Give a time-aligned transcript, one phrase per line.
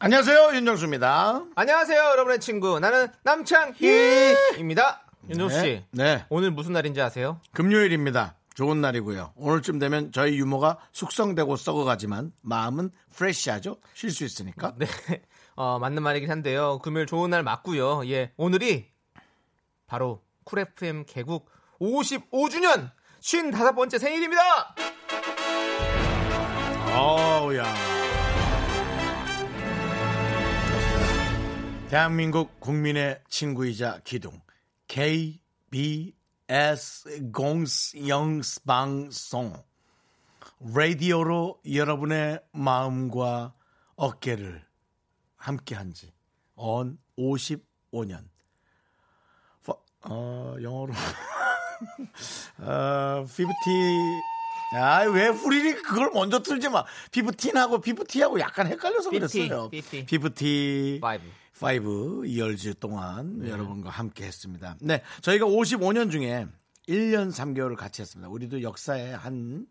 [0.00, 1.44] 안녕하세요 윤정수입니다.
[1.56, 2.78] 안녕하세요, 여러분의 친구.
[2.78, 5.02] 나는 남창희입니다.
[5.28, 6.24] 윤종 씨, 네, 네.
[6.28, 7.40] 오늘 무슨 날인지 아세요?
[7.52, 8.36] 금요일입니다.
[8.54, 9.32] 좋은 날이고요.
[9.36, 13.78] 오늘쯤 되면 저희 유머가 숙성되고 썩어가지만 마음은 프레시하죠.
[13.94, 14.74] 쉴 수 있으니까.
[14.78, 14.86] 네,
[15.56, 16.78] 어, 맞는 말이긴 한데요.
[16.78, 18.08] 금요일 좋은 날 맞고요.
[18.08, 18.86] 예, 오늘이
[19.88, 24.74] 바로 쿨 FM 개국 55주년 55번째 생일입니다.
[26.96, 27.97] 어우야.
[31.88, 34.40] 대한민국 국민의 친구이자 기둥
[34.88, 35.40] KBS
[37.32, 39.62] 공영방송
[40.74, 43.54] 라디오로 여러분의 마음과
[43.96, 44.64] 어깨를
[45.36, 46.12] 함께한 지
[46.58, 48.24] 언 55년.
[50.02, 50.92] 어, 영어로
[52.58, 53.46] 어, 50
[54.74, 56.84] 아, 왜 우리 그걸 먼저 틀지 마.
[57.10, 59.70] fifteen하고 fifty하고 약간 헷갈려서 그랬어요.
[59.70, 60.06] Fifty.
[60.06, 60.98] Fifty.
[61.00, 61.24] Five.
[61.60, 64.76] 5 이열주 동안 여러분과 함께 했습니다.
[64.80, 66.46] 네, 저희가 55년 중에
[66.88, 68.30] 1년 3개월을 같이 했습니다.
[68.30, 69.66] 우리도 역사의 한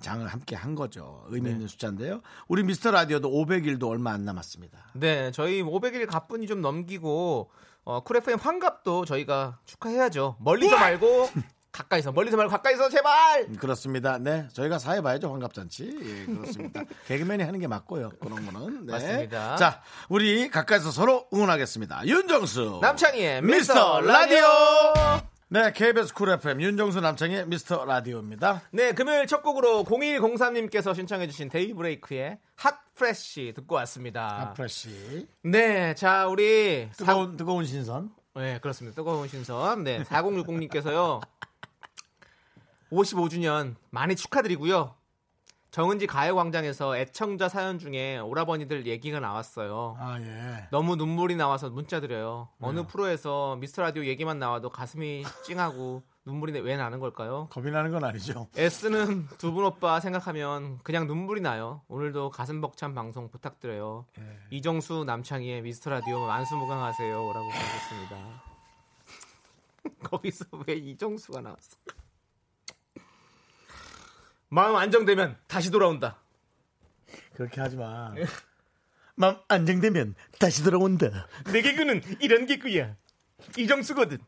[0.00, 1.24] 장을 함께 한 거죠.
[1.28, 2.20] 의미 있는 숫자인데요.
[2.46, 4.92] 우리 미스터 라디오도 500일도 얼마 안 남았습니다.
[4.94, 7.50] 네, 저희 500일 가뿐히 좀 넘기고
[7.84, 10.36] 어, Cool FM 환갑도 저희가 축하해야죠.
[10.40, 11.28] 멀리서 말고
[11.74, 13.46] 가까이서 멀리서 말고 가까이서 제발.
[13.58, 14.16] 그렇습니다.
[14.18, 15.98] 네, 저희가 사회 봐야죠 환갑잔치.
[16.02, 16.82] 예, 그렇습니다.
[17.08, 18.10] 개그맨이 하는 게 맞고요.
[18.20, 18.86] 그런 거는.
[18.86, 18.92] 네.
[18.92, 19.56] 맞습니다.
[19.56, 22.06] 자, 우리 가까이서 서로 응원하겠습니다.
[22.06, 24.36] 윤정수, 남창희의 미스터 라디오.
[24.40, 25.26] 라디오.
[25.48, 28.62] 네, KBS Cool FM 윤정수 남창희의 미스터 라디오입니다.
[28.70, 34.40] 네, 금요일 첫 곡으로 0103님께서 신청해주신 데이브레이크의 Hot Fresh 듣고 왔습니다.
[34.50, 38.10] Hot Fresh 네, 자 우리 사- 뜨거운 뜨거운 신선.
[38.36, 38.94] 네, 그렇습니다.
[38.96, 39.82] 뜨거운 신선.
[39.84, 41.20] 네, 4060님께서요.
[42.94, 44.94] 55주년 많이 축하드리고요.
[45.70, 49.96] 정은지 가요광장에서 애청자 사연 중에 오라버니들 얘기가 나왔어요.
[49.98, 50.68] 아 예.
[50.70, 52.48] 너무 눈물이 나와서 문자 드려요.
[52.60, 57.48] 어느 프로에서 미스터 라디오 얘기만 나와도 가슴이 찡하고 눈물이 왜 나는 걸까요?
[57.50, 58.46] 겁이 나는 건 아니죠.
[58.56, 61.82] S는 두 분 오빠 생각하면 그냥 눈물이 나요.
[61.88, 64.06] 오늘도 가슴 벅찬 방송 부탁드려요.
[64.50, 68.42] 이정수 남창희의 미스터 라디오 만수무강하세요라고 보내셨습니다.
[70.08, 71.76] 거기서 왜 이정수가 나왔어?
[74.54, 76.22] 마음 안정되면 다시 돌아온다.
[77.34, 78.14] 그렇게 하지 마.
[79.16, 81.26] 마음 안정되면 다시 돌아온다.
[81.52, 82.96] 내 개그는 이런 개그야.
[83.58, 84.18] 이정수거든.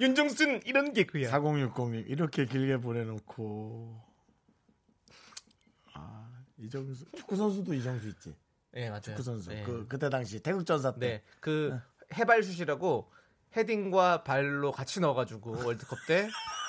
[0.00, 1.30] 윤정수는 이런 개그야.
[1.30, 4.04] 4060님 이렇게 길게 보내놓고
[5.94, 8.36] 아 이정수 축구 선수도 이정수 있지.
[8.72, 9.00] 네 맞아요.
[9.00, 9.62] 축구 선수 네.
[9.64, 10.98] 그 그때 당시 태극 전사 때.
[10.98, 11.80] 네, 그
[12.12, 13.10] 해발슛이라고
[13.56, 16.28] 헤딩과 발로 같이 넣어가지고 월드컵 때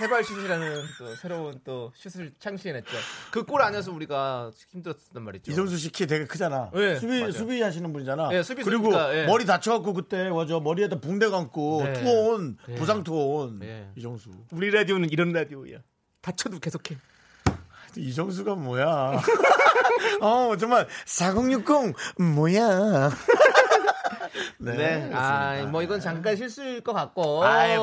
[0.00, 2.90] 해발 슛이라는 또 새로운 또 슛을 창시해냈죠.
[3.30, 5.52] 그골 아니어서 우리가 힘들었단 말이죠.
[5.52, 6.70] 이정수 씨 키 되게 크잖아.
[6.74, 7.30] 네, 수비 맞아요.
[7.32, 8.28] 수비 하시는 분이잖아.
[8.30, 9.24] 네, 수비 그리고 예.
[9.26, 11.92] 머리 다쳐갖고 그때 맞아 머리에다 붕대 감고 네.
[11.92, 12.74] 투혼 네.
[12.74, 13.88] 부상 투혼 네.
[13.96, 14.30] 이정수.
[14.50, 15.78] 우리 라디오는 이런 라디오야.
[16.22, 16.96] 다쳐도 계속해.
[17.96, 19.20] 이정수가 뭐야?
[20.20, 23.10] 어 정말 4060 뭐야?
[24.58, 25.10] 네.
[25.14, 25.70] 아, 그렇습니다.
[25.70, 27.44] 뭐 이건 잠깐 실수일 것 같고.
[27.44, 27.76] 아이,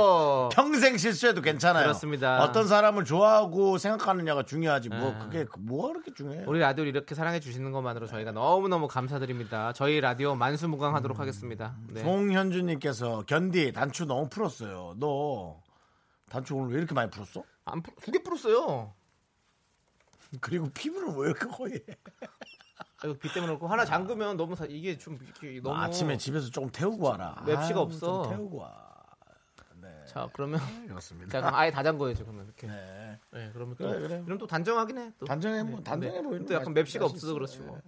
[0.53, 1.84] 평생 실수해도 괜찮아요.
[1.84, 2.44] 그렇습니다.
[2.44, 4.90] 어떤 사람을 좋아하고 생각하느냐가 중요하지.
[4.90, 5.19] 뭐 네.
[5.19, 6.44] 그게 뭐가 그렇게 중요해?
[6.47, 9.73] 우리 라디오를 이렇게 사랑해 주시는 것만으로 저희가 너무너무 감사드립니다.
[9.73, 11.75] 저희 라디오 만수무강하도록 하겠습니다.
[11.90, 12.01] 네.
[12.01, 14.95] 송현주님께서 견디 단추 너무 풀었어요.
[14.97, 15.61] 너
[16.29, 17.43] 단추 오늘 왜 이렇게 많이 풀었어?
[17.66, 18.93] 안 풀- 두개 풀었어요.
[20.40, 21.73] 그리고 피부는 왜 이렇게 허얘?
[23.03, 26.69] 아이고, 빛 때문에 그렇고 하나 잠그면 너무 사- 이게 좀 이렇게 너무 아침에 집에서 조금
[26.69, 27.41] 태우고 와라.
[27.45, 28.23] 맵시가 아유, 없어.
[28.23, 28.91] 좀 태우고 와.
[30.07, 31.31] 자 그러면 그렇습니다.
[31.31, 32.67] 자 그럼 아예 다 잠궈야죠 그러면 이렇게.
[32.67, 33.17] 네.
[33.31, 34.23] 네, 그러면 또 그래, 그래.
[34.25, 35.11] 이럼 또 단정하긴 해.
[35.17, 35.25] 또.
[35.25, 36.21] 단정해 뭐 단정해 네.
[36.21, 37.33] 보이는 또 약간 맛- 맵시가 없어서.
[37.33, 37.79] 그렇지 뭐.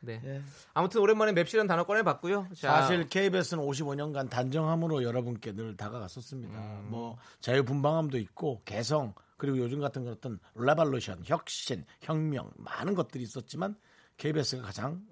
[0.00, 0.20] 네.
[0.24, 0.42] 예.
[0.74, 2.48] 아무튼 오랜만에 맵시라는 단어 꺼내봤고요.
[2.56, 6.58] 자, 사실 KBS는 55년간 단정함으로 여러분께 늘 다가갔었습니다.
[6.88, 13.76] 뭐 자유분방함도 있고 개성 그리고 요즘 같은 건 어떤 revolution, 혁신, 혁명 많은 것들이 있었지만
[14.16, 15.02] KBS가 가장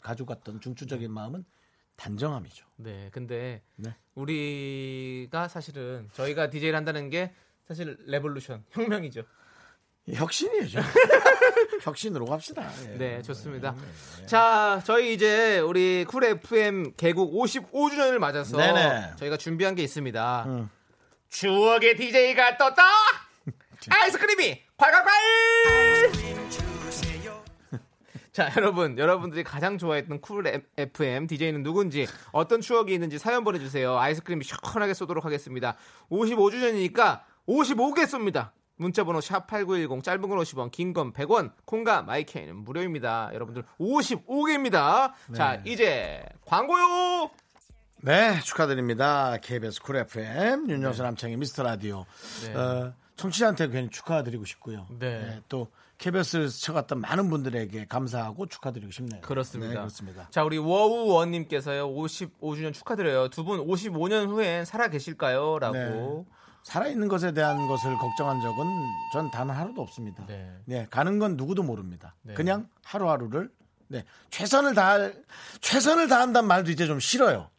[0.00, 1.44] 가져갔던 중추적인 마음은
[1.96, 2.66] 단정함이죠.
[2.76, 3.96] 네, 근데 네.
[4.14, 7.32] 우리가 사실은 저희가 DJ를 한다는 게
[7.66, 9.22] 사실 revolution 혁명이죠.
[10.12, 10.78] 혁신이죠.
[11.82, 12.70] 혁신으로 갑시다.
[12.84, 12.96] 예.
[12.96, 13.74] 네, 좋습니다.
[14.26, 19.16] 자, 저희 이제 우리 Cool FM 개국 55주년을 맞아서 네네.
[19.16, 20.68] 저희가 준비한 게 있습니다.
[21.28, 22.82] 추억의 DJ가 떴다!
[23.90, 26.65] 아이스크림이 콸콸콸!
[28.36, 30.46] 자, 여러분, 여러분들이 가장 좋아했던 Cool
[30.76, 33.96] FM DJ는 누군지, 어떤 추억이 있는지 사연 보내주세요.
[33.96, 35.74] 아이스크림이 시원하게 쏘도록 하겠습니다.
[36.10, 38.50] 55주년이니까 55개 쏩니다.
[38.76, 45.62] 문자번호 샵8910 짧은 건 50원 긴 건 100원 콩과 my K는 무료입니다 여러분들 55개입니다 자
[45.64, 47.30] 이제 광고요
[48.02, 49.38] 네, 축하드립니다.
[49.40, 52.04] KBS Cool FM 윤정수 남창의 미스터 라디오.
[52.44, 52.54] 네.
[52.54, 54.86] 어, 청취자한테 괜히 축하드리고 싶고요.
[54.98, 55.40] 네.
[55.48, 55.68] 또
[55.98, 59.20] KBS를 스쳐갔던 많은 분들에게 감사하고 축하드리고 싶네요.
[59.22, 59.72] 그렇습니다.
[59.72, 60.28] 네, 그렇습니다.
[60.30, 66.26] 자 우리 워우원님께서요 55주년 축하드려요 두 분 55년 후엔 살아 계실까요 라고
[66.64, 68.64] 살아있는 것에 대한 것을 걱정한 적은
[69.12, 70.26] 전 단 하루도 없습니다.
[70.26, 70.52] 네.
[70.64, 70.86] 네.
[70.90, 72.14] 가는 건 누구도 모릅니다.
[72.22, 72.34] 네.
[72.34, 73.50] 그냥 하루하루를
[73.88, 75.22] 네, 최선을 다할
[75.60, 77.50] 최선을 다한다는 말도 이제 좀 싫어요.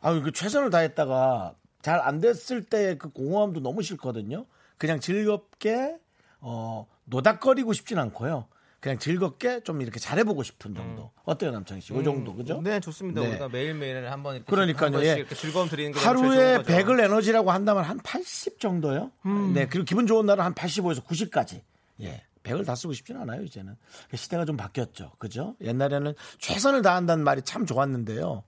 [0.00, 4.44] 아, 그 최선을 다했다가 잘 안 됐을 때 그 공허함도 너무 싫거든요.
[4.76, 5.96] 그냥 즐겁게
[6.40, 8.46] 어, 노닥거리고 싶진 않고요.
[8.80, 11.12] 그냥 즐겁게 좀 이렇게 잘해보고 싶은 정도.
[11.24, 11.92] 어때요, 남창희 씨?
[11.92, 12.60] 그 정도, 그죠?
[12.62, 13.28] 네 좋습니다 네.
[13.28, 15.14] 우리가 매일매일 한번 이렇게 그러니까요, 예.
[15.18, 16.72] 이렇게 즐거움 드리는 게 하루에 거죠.
[16.72, 16.78] 음.
[16.78, 19.12] 100을 에너지라고 한다면 한 80 정도요.
[19.54, 21.62] 네, 그리고 기분 좋은 날은 한 85에서 90까지.
[22.00, 22.24] 예.
[22.42, 23.76] 100을 다 쓰고 싶진 않아요, 이제는.
[24.14, 25.12] 시대가 좀 바뀌었죠.
[25.18, 25.54] 그죠?
[25.60, 28.42] 옛날에는 최선을 다한다는 말이 참 좋았는데요.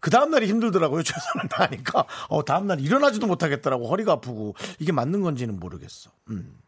[0.00, 1.02] 그 다음날이 힘들더라고요.
[1.04, 2.06] 최선을 다하니까.
[2.28, 3.88] 어, 다음날 일어나지도 못하겠더라고.
[3.88, 4.54] 허리가 아프고.
[4.78, 6.10] 이게 맞는 건지는 모르겠어.
[6.30, 6.58] 음.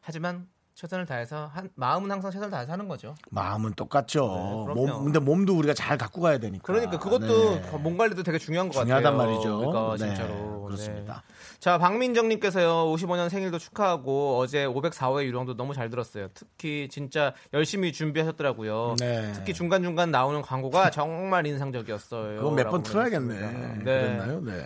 [0.00, 4.64] 하지만 최선을 다해서 한, 마음은 항상 최선을 다해서 하는 거죠 마음은 똑같죠.
[4.68, 4.74] 네.
[4.74, 6.62] 몸, 근데 몸도 우리가 잘 갖고 가야 되니까.
[6.64, 7.78] 그러니까 그것도 네.
[7.78, 9.58] 몸 관리도 되게 중요한 것 중요하단 같아요 말이죠.
[9.58, 11.22] 그러니까 네, 진짜로 그렇습니다.
[11.26, 11.34] 네.
[11.60, 16.28] 자, 박민정님께서요, 55년 생일도 축하하고, 어제 504회 유령도 너무 잘 들었어요.
[16.34, 18.96] 특히 진짜 열심히 준비하셨더라고요.
[18.98, 19.30] 네.
[19.34, 22.36] 특히 중간 중간 나오는 광고가 정말 인상적이었어요.
[22.40, 23.40] 그거 몇 번 틀어야겠네.
[23.40, 23.84] 네.
[23.84, 24.40] 그랬나요?
[24.40, 24.64] 네.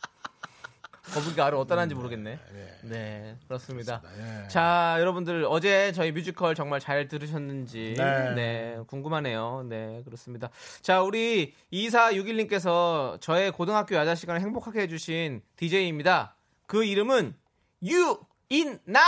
[1.12, 2.38] 거북이가 알을 어디다 놨는지 모르겠네.
[2.82, 4.02] 네, 그렇습니다.
[4.18, 4.48] 예.
[4.48, 8.34] 자, 여러분들 어제 저희 뮤지컬 정말 잘 들으셨는지 네.
[8.34, 9.64] 네, 궁금하네요.
[9.68, 10.50] 네, 그렇습니다.
[10.82, 16.34] 자, 우리 2461님께서 저의 고등학교 야자 시간을 행복하게 해주신 DJ입니다.
[16.66, 17.34] 그 이름은
[17.82, 19.00] 유인나!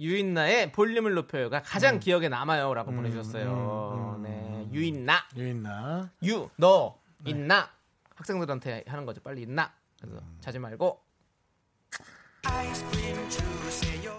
[0.00, 4.20] 유인나의 볼륨을 높여요가 가장 기억에 남아요라고 보내주셨어요.
[4.22, 6.10] 네, 유인나, 있나?
[6.24, 7.70] 유, 너, 있나?
[8.16, 9.20] 학생들한테 하는 거죠.
[9.22, 9.72] 빨리 있나?
[10.00, 11.03] 그래서 자지 말고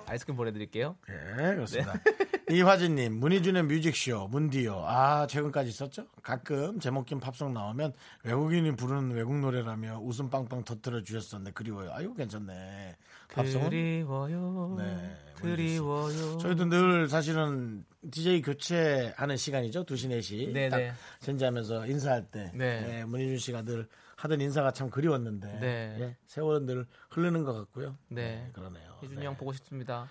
[0.07, 0.95] 아이스크림 보내드릴게요.
[1.09, 1.93] 예, 그렇습니다.
[2.49, 4.83] 이화진님, 문희준의 뮤직쇼, 문디오.
[4.85, 6.07] 아, 최근까지 있었죠?
[6.21, 11.91] 가끔 제목긴 팝송 나오면 외국인이 부르는 외국 노래라며 웃음 빵빵 터뜨려 주셨었는데 그리워요.
[11.93, 12.95] 아이고, 괜찮네.
[13.33, 13.69] 팝송은?
[13.69, 14.75] 그리워요.
[14.77, 16.37] 네, 그리워요.
[16.37, 19.85] 저희도 늘 사실은 DJ 교체하는 시간이죠.
[19.85, 20.53] 2시, 4시.
[20.53, 20.69] 네네.
[20.69, 22.51] 딱 젠지하면서 인사할 때.
[22.53, 22.99] 네.
[22.99, 23.87] 예, 문희준 씨가 늘
[24.25, 25.59] 하던 인사가 참 그리웠는데.
[25.59, 25.97] 네.
[25.99, 27.97] 예, 세월은 늘 흐르는 것 같고요.
[28.09, 28.49] 네.
[28.53, 28.97] 그러네요.
[29.01, 29.25] 희준이 네.
[29.25, 30.07] 형 보고 싶습니다.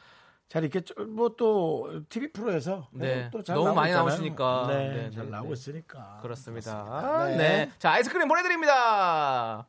[0.49, 0.95] 잘 있겠죠.
[1.07, 3.29] 뭐 또 TV 프로에서 네.
[3.31, 4.09] 또잘 너무 많이 있잖아요.
[4.09, 4.67] 나오시니까.
[4.69, 5.53] 네, 네, 잘 네, 나오고 네.
[5.55, 6.85] 있으니까 그렇습니다.
[6.85, 7.27] 그렇습니다.
[7.27, 7.37] 네.
[7.37, 7.71] 네.
[7.79, 9.67] 자, 아이스크림 보내드립니다.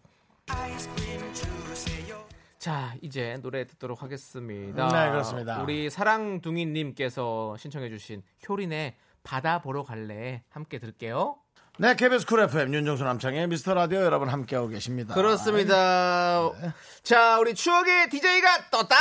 [2.59, 4.87] 자, 이제 노래 듣도록 하겠습니다.
[4.87, 5.61] 네, 그렇습니다.
[5.63, 11.37] 우리 사랑둥이님께서 신청해주신 효린의 바다 보러 갈래 함께 들을게요.
[11.77, 15.13] 네, KBS Cool FM 윤정수 남창의 미스터 라디오 여러분 함께하고 계십니다.
[15.13, 16.49] 그렇습니다.
[17.03, 18.95] 자, 우리 추억의 DJ가 떴다!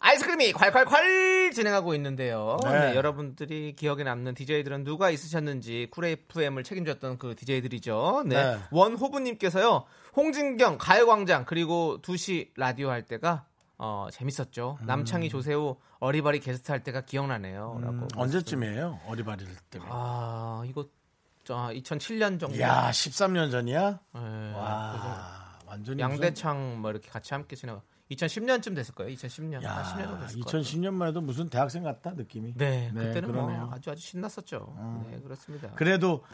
[0.00, 2.58] 아이스크림이 콸콸콸 진행하고 있는데요.
[2.64, 2.90] 네.
[2.90, 8.24] 네, 여러분들이 기억에 남는 DJ들은 누가 있으셨는지 Cool FM을 책임졌던 그 DJ들이죠.
[8.26, 8.34] 네.
[8.36, 8.58] 네.
[8.70, 9.84] 원호부님께서요.
[10.14, 13.46] 홍진경, 가요광장, 그리고 2시 라디오 할 때가
[13.78, 14.76] 어, 재밌었죠.
[14.82, 14.86] 음.
[14.86, 17.80] 남창희, 조세호, 어리바리 게스트 할 때가 기억나네요.
[17.82, 19.00] 음, 언제쯤이에요?
[19.06, 19.90] 어리바리를 때문에.
[19.92, 20.88] 아, 이거 저
[21.54, 22.58] 2007년 정도.
[22.60, 24.00] 야, 13년 전이야?
[24.14, 24.52] 네.
[24.54, 29.14] 와, 완전히 양대창 뭐 이렇게 같이 함께 지내가 2010년쯤 됐을 거예요.
[29.14, 29.56] 2010년.
[29.56, 30.62] 무슨- 한 10년 야, 정도 됐을 거예요.
[30.62, 32.54] 2010년만 해도 무슨 대학생 같다 느낌이.
[32.56, 33.66] 네, 네, 그때는 그러네요.
[33.66, 35.04] 뭐 아주 아주 신났었죠.
[35.10, 35.68] 네, 그렇습니다.
[35.74, 36.24] 그래도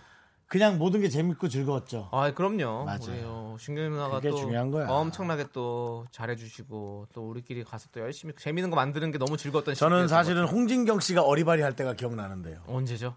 [0.47, 2.11] 그냥 모든 게 재밌고 즐거웠죠.
[2.12, 2.85] 아, 그럼요.
[2.85, 2.99] 맞아요.
[3.25, 4.87] 어, 신경 누나가 또 중요한 거야.
[4.88, 10.06] 엄청나게 또 잘해주시고 또 우리끼리 가서 또 열심히 재밌는 거 만드는 게 너무 즐거웠던 저는
[10.06, 10.44] 사실은.
[10.47, 12.62] 홍진경 씨가 어리바리 할 때가 기억나는데요.
[12.66, 13.16] 언제죠?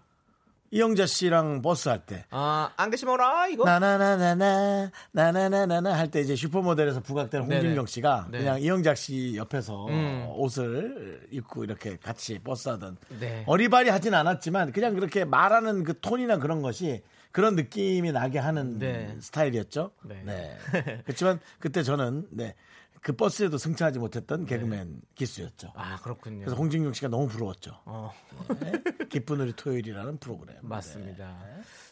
[0.70, 2.24] 이영자 씨랑 버스 할 때.
[2.30, 3.64] 아, 안 계시면라 이거.
[3.64, 7.86] 나나나나나 나나나나나 할 때 이제 슈퍼모델에서 부각된 홍진경.
[7.86, 8.38] 씨가 네.
[8.38, 10.26] 그냥 이영자 씨 옆에서 음.
[10.36, 13.44] 옷을 입고 이렇게 같이 버스 하던 네.
[13.46, 19.16] 어리바리 하진 않았지만 그냥 그렇게 말하는 그 톤이나 그런 것이 그런 느낌이 나게 하는 네.
[19.20, 19.90] 스타일이었죠.
[20.02, 20.22] 네.
[20.24, 20.56] 네.
[21.04, 22.54] 그렇지만 그때 저는 네.
[23.02, 25.72] 그 버스에도 승차하지 못했던 개그맨 기수였죠.
[25.74, 26.40] 아, 그렇군요.
[26.40, 27.80] 그래서 홍진경 씨가 너무 부러웠죠.
[27.84, 28.12] 어,
[28.60, 28.72] 네.
[29.08, 30.56] 기쁜 우리 토요일이라는 프로그램.
[30.62, 31.36] 맞습니다.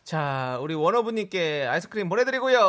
[0.04, 2.60] 자, 우리 원어부님께 아이스크림 보내드리고요.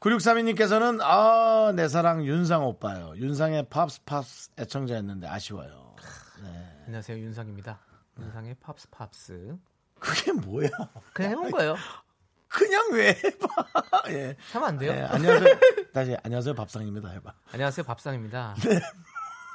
[0.00, 3.12] 9632님께서는 아, 내 사랑 윤상 오빠요.
[3.16, 5.94] 윤상의 팝스 팝스 애청자였는데 아쉬워요.
[6.86, 7.78] 안녕하세요, 윤상입니다.
[8.18, 9.56] 윤상의 팝스 팝스.
[9.98, 10.68] 그게 뭐야?
[11.12, 11.76] 그냥 해본 거예요.
[12.50, 13.48] 그냥 왜 해봐?
[14.10, 14.36] 예.
[14.52, 14.92] 하면 안 돼요?
[14.92, 15.54] 예, 안녕하세요.
[15.94, 17.08] 다시 안녕하세요 밥상입니다.
[17.10, 17.32] 해봐.
[17.52, 18.54] 안녕하세요, 밥상입니다.
[18.66, 18.80] 네.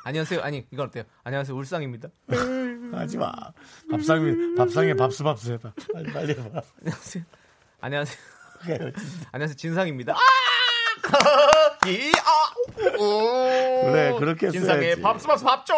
[0.05, 0.41] 안녕하세요.
[0.41, 1.03] 아니, 이건 어때요?
[1.23, 2.09] 안녕하세요, 울상입니다.
[2.93, 3.31] 하지 마.
[3.91, 5.73] 밥상이 밥상에 밥수 밥수 해봐.
[5.93, 6.61] 빨리 빨리 해봐.
[6.81, 7.23] 안녕하세요.
[7.81, 8.17] 안녕하세요.
[8.61, 8.91] 그래요.
[9.31, 10.13] 안녕하세요, 진상입니다.
[10.13, 11.87] 아!
[11.87, 12.53] 이, 아!
[13.91, 15.01] 그래 그렇게 써야지.
[15.01, 15.73] 밥수 밥수 밥 줘!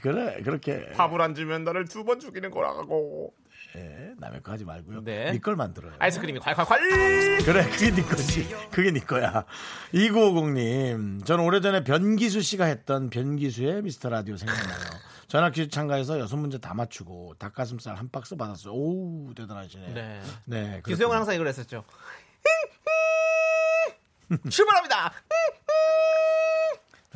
[0.00, 3.34] 그래 그렇게 밥을 안 주면 나를 두 번 죽이는 거라고.
[3.76, 5.04] 예, 남의 거 하지 말고요.
[5.04, 5.32] 네.
[5.32, 5.94] 네걸 만들어요.
[5.98, 7.44] 아이스크림이 콸콸콸!
[7.44, 8.48] 그래, 그게 네 거지.
[8.70, 9.44] 그게 네 거야.
[9.92, 14.78] 2950님, 저는 오래전에 변기수 씨가 했던 변기수의 미스터 라디오 생각나요.
[15.28, 18.72] 전화 퀴즈 참가해서 여섯 문제 다 맞추고 닭가슴살 한 박스 받았어요.
[18.72, 19.92] 오우, 대단하시네.
[19.92, 20.22] 네.
[20.44, 20.82] 네.
[20.84, 21.84] 기수 형은 항상 이걸 했었죠.
[24.50, 25.12] 출발합니다!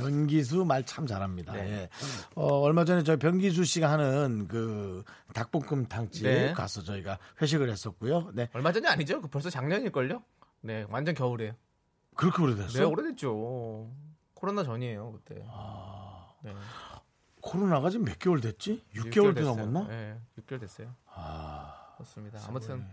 [0.00, 1.52] 변기수 말 참 잘합니다.
[1.52, 1.70] 네.
[1.70, 1.88] 예.
[2.34, 5.04] 어, 얼마 전에 저희 변기수 씨가 하는 그
[5.34, 6.52] 닭볶음탕집 네.
[6.52, 8.30] 가서 저희가 회식을 했었고요.
[8.34, 8.48] 네.
[8.52, 9.20] 얼마 전이 아니죠?
[9.20, 10.22] 그 벌써 작년일걸요?
[10.62, 11.52] 네, 완전 겨울이에요.
[12.16, 12.78] 그렇게 오래됐어?
[12.78, 13.90] 네, 오래됐죠.
[14.34, 15.42] 코로나 전이에요, 그때.
[15.48, 16.26] 아.
[16.42, 16.52] 네.
[17.42, 18.84] 코로나가 지금 몇 개월 됐지?
[18.94, 19.56] 6개월 6개월도 됐어요.
[19.56, 19.88] 넘었나?
[19.88, 20.94] 네, 6개월 됐어요.
[21.06, 22.38] 아, 그렇습니다.
[22.46, 22.84] 아무튼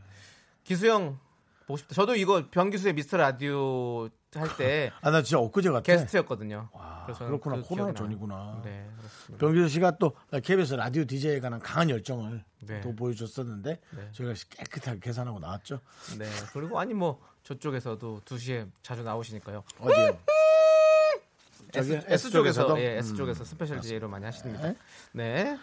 [0.63, 1.19] 기수형
[1.65, 1.95] 보고 싶다.
[1.95, 4.07] 저도 이거 변기수의 미스터 라디오
[4.39, 5.81] 할 때 아, 나 진짜 엊그제 같아.
[5.81, 6.69] 게스트였거든요.
[6.73, 7.55] 와, 그래서 그렇구나.
[7.57, 7.93] 그 코로나.
[7.93, 8.61] 전이구나.
[8.63, 9.45] 네, 그렇습니다.
[9.45, 10.13] 병규 씨가 또
[10.43, 12.81] KBS 라디오 DJ에 관한 강한 열정을 네.
[12.81, 14.09] 또 보여줬었는데 네.
[14.13, 15.79] 저희가 깨끗하게 계산하고 나왔죠.
[16.17, 19.63] 네, 그리고 아니 뭐 저쪽에서도 2시에 자주 나오시니까요.
[19.79, 20.17] 어디요?
[21.75, 22.79] S, S 쪽에서?
[22.79, 23.17] 예, S 음.
[23.17, 24.63] 쪽에서 스페셜 DJ로 많이 하십니다.
[24.69, 24.75] 네.
[25.11, 25.57] 네.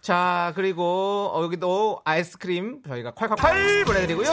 [0.00, 4.30] 자, 그리고 어, 여기도 아이스크림 저희가 콸콸콸 보내드리고요.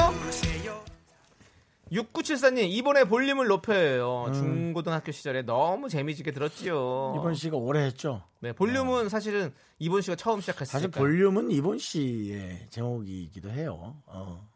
[1.91, 4.31] 6974님 이번에 볼륨을 높여요.
[4.33, 7.13] 중고등학교 시절에 너무 재미지게 들었지요.
[7.15, 7.19] 음.
[7.19, 8.23] 이번 씨가 오래 했죠.
[8.39, 10.71] 네, 볼륨은 사실은 이번 씨가 처음 시작했으니까.
[10.71, 13.95] 사실 볼륨은 이번 씨의 제목이기도 해요.
[14.05, 14.47] 어,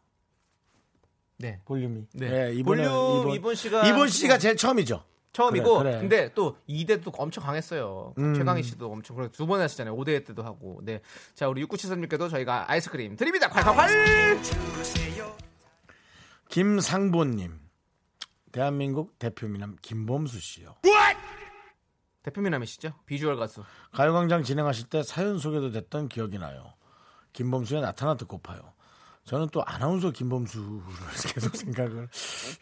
[1.38, 1.60] 네.
[1.64, 2.06] 볼륨이.
[2.12, 2.52] 네.
[2.54, 5.02] 이번에 볼륨 이번 씨가 이번 씨가 제일 처음이죠.
[5.32, 6.00] 처음이고 그래, 그래.
[6.00, 8.14] 근데 또 2대도 엄청 강했어요.
[8.18, 8.34] 음.
[8.34, 9.96] 최강희 씨도 엄청 그래 두번 하시잖아요.
[9.96, 10.80] 5대 때도 하고.
[10.84, 11.00] 네.
[11.34, 13.50] 자, 우리 6973님께도 저희가 아이스크림 드립니다.
[13.50, 15.44] 콸콸콸!
[16.48, 17.60] 김상보님.
[18.52, 20.76] 대한민국 대표미남 김범수 씨요.
[22.22, 22.94] 대표 미남이시죠?
[23.04, 23.62] 비주얼 가수.
[23.92, 26.72] 가요광장 진행하실 때 사연 소개도 됐던 기억이 나요.
[27.32, 28.72] 김범수의 나타나 듣고파요.
[29.24, 30.80] 저는 또 아나운서 김범수를
[31.32, 32.08] 계속 생각을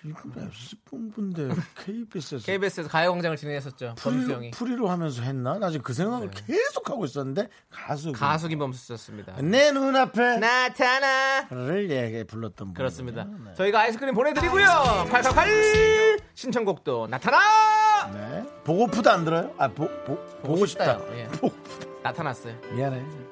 [0.04, 0.20] 이거
[0.52, 1.48] S본부인데
[1.84, 3.94] KBS에서 KBS에서 가요광장을 진행했었죠.
[3.98, 4.50] 범수 프리로, 형이.
[4.52, 5.58] 프리로 하면서 했나?
[5.58, 9.42] 나 지금 그 생각을 계속 하고 있었는데 가수 가수 김범수였습니다.
[9.42, 11.48] 내 눈앞에 나타나.
[11.50, 13.26] 를 예, 불렀던 분 그렇습니다.
[13.56, 14.64] 저희가 아이스크림 보내드리고요.
[15.10, 16.22] 콸콸콸!
[16.34, 17.40] 신청곡도 나타나!
[18.12, 18.44] 네.
[18.64, 19.52] 보고프도 안 들어요?
[19.58, 20.98] 아 보, 보, 보고 싶다.
[20.98, 21.18] 싶다요.
[21.18, 21.24] 예.
[21.26, 21.86] 보고프다.
[22.04, 22.54] 나타났어요.
[22.74, 23.31] 미안해.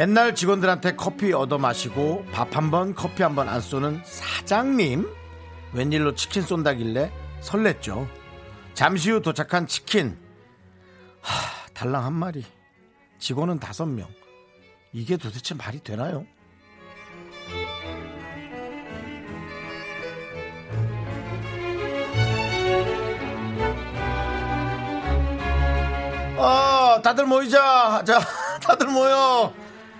[0.00, 5.06] 맨날 직원들한테 커피 얻어 마시고 밥 한 번 커피 한 번 안 쏘는 사장님
[5.74, 8.08] 웬일로 치킨 쏜다길래 설렜죠.
[8.72, 10.16] 잠시 후 도착한 치킨
[11.20, 12.42] 하, 달랑 한 마리
[13.18, 14.08] 직원은 다섯 명
[14.94, 16.24] 이게 도대체 말이 되나요?
[26.36, 28.02] 어, 다들 모이자.
[28.06, 28.20] 자,
[28.62, 29.52] 다들 모여.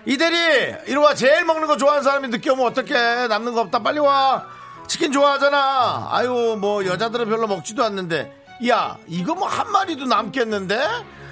[0.07, 1.14] 이대리, 이리 와.
[1.14, 3.28] 제일 먹는 거 좋아하는 사람이 늦게 오면 어떡해.
[3.28, 3.80] 남는 거 없다.
[3.80, 4.47] 빨리 와.
[4.87, 6.09] 치킨 좋아하잖아.
[6.11, 8.37] 아유, 뭐, 여자들은 별로 먹지도 않는데.
[8.69, 10.78] 야, 이거 뭐 한 마리도 남겠는데?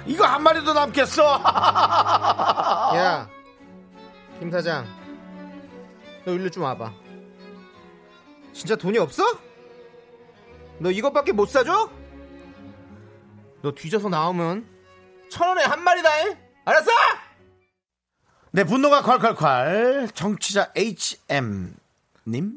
[0.07, 1.23] 이거 한 마리도 남겠어.
[2.95, 3.29] 야,
[4.39, 4.87] 김 사장,
[6.25, 6.91] 너 일로 좀 와봐.
[8.53, 9.23] 진짜 돈이 없어?
[10.79, 11.89] 너 이것밖에 못 사줘?
[13.61, 14.65] 너 뒤져서 나오면
[15.29, 16.21] 천 원에 한 마리다.
[16.21, 16.35] 잉?
[16.65, 16.89] 알았어?
[18.51, 20.15] 네, 분노가 콸콸콸.
[20.15, 21.73] 정치자 HM님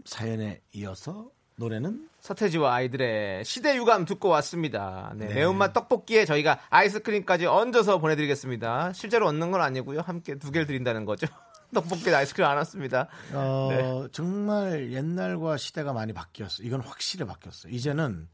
[0.04, 5.12] 사연에 이어서 노래는 서태지와 아이들의 시대 유감 듣고 왔습니다.
[5.16, 5.34] 네, 네.
[5.34, 8.92] 매운맛 떡볶이에 저희가 아이스크림까지 얹어서 보내드리겠습니다.
[8.94, 10.00] 실제로 얻는 건 아니고요.
[10.00, 11.26] 함께 두 개를 드린다는 거죠.
[11.74, 13.08] 떡볶이에 아이스크림 안 왔습니다.
[13.32, 14.08] 어, 네.
[14.12, 16.62] 정말 옛날과 시대가 많이 바뀌었어.
[16.62, 17.68] 이건 확실히 바뀌었어.
[17.68, 18.28] 이제는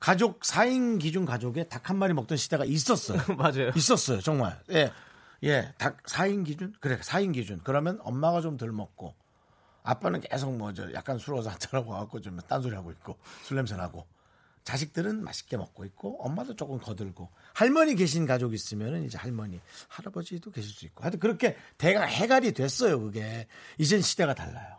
[0.00, 3.18] 가족 4인 기준 가족에 닭 한 마리 먹던 시대가 있었어요.
[3.36, 3.70] 맞아요.
[3.74, 4.58] 있었어요, 정말.
[4.70, 4.92] 예.
[5.44, 6.74] 예, 닭 4인 기준?
[6.80, 7.60] 그래, 4인 기준.
[7.64, 9.14] 그러면 엄마가 좀 덜 먹고
[9.84, 13.76] 아빠는 계속 뭐 저 약간 술 어서 한잔하고 와갖고 좀 딴소리 하고 있고 술 냄새
[13.76, 14.06] 나고.
[14.64, 17.30] 자식들은 맛있게 먹고 있고 엄마도 조금 거들고.
[17.54, 21.04] 할머니 계신 가족 있으면은 이제 할머니 할아버지도 계실 수 있고.
[21.04, 23.46] 하여튼 그렇게 대가 해갈이 됐어요 그게.
[23.78, 24.77] 이젠 시대가 달라요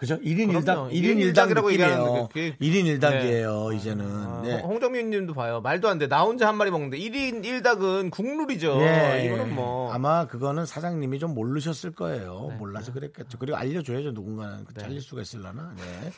[0.00, 0.60] 그죠 1인 그럼요.
[0.64, 4.60] 1닭 1인 일인 1닭 일닭이라고 느낌이에요 얘기하는데 그게- 1인 1닭이에요 이제는 아, 네.
[4.62, 5.60] 홍정민 님도 봐요.
[5.60, 6.08] 말도 안 돼.
[6.08, 8.78] 나 혼자 한 마리 먹는데 1인 1닭은 국룰이죠.
[8.80, 9.92] 예, 이거는 뭐.
[9.92, 12.46] 아마 그거는 사장님이 좀 모르셨을 거예요.
[12.48, 12.56] 네.
[12.56, 13.36] 몰라서 그랬겠죠.
[13.38, 14.12] 그리고 알려 줘야죠.
[14.12, 15.74] 누군가는 잘릴 수가 있을라나.
[15.76, 16.10] 네.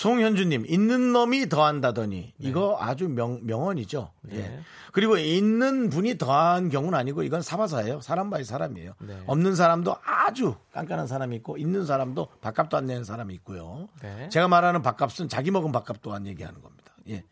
[0.00, 4.10] 송현주님 있는 놈이 더한다더니 이거 아주 명, 명언이죠.
[4.30, 4.34] 예.
[4.34, 4.60] 네.
[4.92, 8.00] 그리고 있는 분이 더한 경우는 아니고 이건 사바사예요.
[8.00, 8.94] 사람 by 사람이에요.
[9.00, 9.22] 네.
[9.26, 13.88] 없는 사람도 아주 깐깐한 사람이 있고 있는 사람도 밥값도 안 내는 사람이 있고요.
[14.00, 14.30] 네.
[14.30, 16.94] 제가 말하는 밥값은 자기 먹은 밥값 또한 얘기하는 겁니다.
[17.10, 17.22] 예.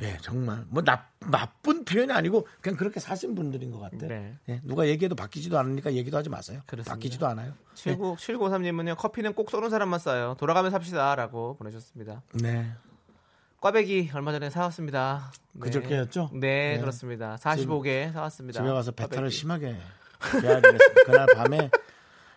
[0.00, 4.08] 예, 정말 뭐 나, 나쁜 표현이 아니고 그냥 그렇게 사신 분들인 것 같아요.
[4.08, 4.38] 네.
[4.48, 6.60] 예, 누가 얘기해도 바뀌지도 않으니까 얘기도 하지 마세요.
[6.66, 6.94] 그렇습니다.
[6.94, 7.52] 바뀌지도 않아요.
[7.74, 10.34] 79, 7953님은요, 커피는 꼭 쏘는 사람만 쏴요.
[10.38, 11.14] 돌아가며 삽시다.
[11.14, 12.22] 라고 보내셨습니다.
[12.34, 12.72] 네.
[13.60, 15.30] 꽈배기 얼마 전에 사왔습니다.
[15.52, 15.60] 네.
[15.60, 16.30] 그저께였죠?
[16.32, 16.80] 네, 네.
[16.80, 17.36] 그렇습니다.
[17.36, 18.60] 45개 사왔습니다.
[18.60, 19.36] 집에 가서 배탈을 꽈배기.
[19.36, 19.76] 심하게.
[21.06, 21.70] 그날 밤에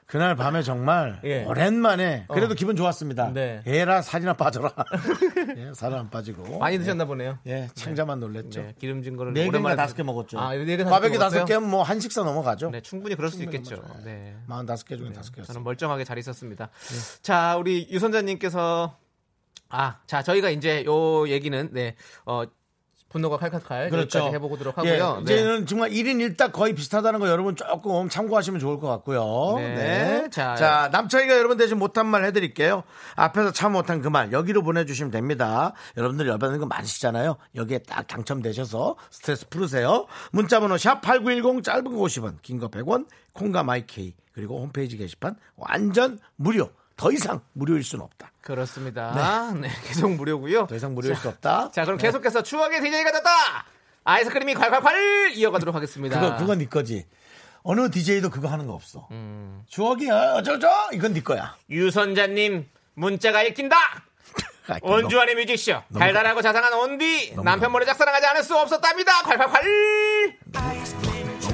[0.08, 1.44] 그날 밤에 정말 예.
[1.46, 3.34] 오랜만에 그래도 기분 좋았습니다.
[3.34, 3.64] 네.
[3.66, 4.72] 얘라 살이나 빠져라.
[5.58, 6.60] 예, 살은 안 빠지고.
[6.60, 7.40] 많이 드셨나 보네요.
[7.48, 8.62] 예, 창자만 놀랬죠.
[8.62, 10.40] 네, 기름진 거를 네 개인가 오랜만에 다섯 드- 개 먹었죠.
[10.40, 11.46] 아, 네 개 다섯 개 꽈배기 다섯?
[11.46, 12.70] 개면 뭐 한 식사 넘어가죠.
[12.70, 13.78] 네, 충분히 그럴 수 충분히 있겠죠.
[13.78, 14.06] 넘어가죠.
[14.06, 14.36] 네.
[14.48, 15.54] 45개 중에 다섯 개였어요.
[15.54, 16.70] 저는 멀쩡하게 잘 있었습니다.
[17.24, 18.98] 자, 우리 유선자님께서
[19.70, 22.44] 아, 자, 저희가 이제 요 얘기는 네, 어,
[23.10, 24.28] 분노가 칼칼칼 그렇죠.
[24.34, 25.24] 해보도록 예, 하고요.
[25.24, 25.34] 네.
[25.36, 29.56] 이제는 정말 1인 1닭 거의 비슷하다는 거 여러분 조금 참고하시면 좋을 것 같고요.
[29.58, 29.76] 네.
[29.76, 30.30] 네.
[30.32, 30.56] 자.
[30.56, 32.84] 자, 남창이가 여러분 대신 못한 말 해드릴게요.
[33.16, 35.74] 앞에서 참 못한 그 말 여기로 보내주시면 됩니다.
[35.98, 37.38] 여러분들 열받는 거 많으시잖아요.
[37.56, 40.08] 여기에 딱 당첨되셔서 스트레스 풀으세요.
[40.32, 46.20] 문자번호 샵 8910 짧은 거 50원, 긴 거 100원, 콩과 마이케이 그리고 홈페이지 게시판 완전
[46.36, 46.70] 무료.
[46.98, 48.32] 더 이상 무료일 수는 없다.
[48.42, 49.54] 그렇습니다.
[49.60, 49.70] 네.
[49.86, 50.68] 계속 무료고요.
[50.68, 51.72] 더 이상 무료일 수 없다.
[51.72, 53.30] 자, 그럼 계속해서 추억의 DJ가 됐다.
[54.04, 56.20] 아이스크림이 콸콸콸 이어가도록 하겠습니다.
[56.20, 57.06] 그거 그건 네 거지.
[57.64, 59.08] 어느 DJ도 그거 하는 거 없어.
[59.12, 59.64] 음.
[59.68, 60.70] 추억이 어쩌죠?
[60.94, 61.56] 이건 네 거야.
[61.70, 63.76] 유선자님 문자가 읽힌다.
[64.70, 69.22] 아, 원주환의 뮤직쇼 달달하고 자상한 온디 남편 몰래 짝사랑하지 않을 수 없었답니다.
[69.24, 71.05] 콸콸콸.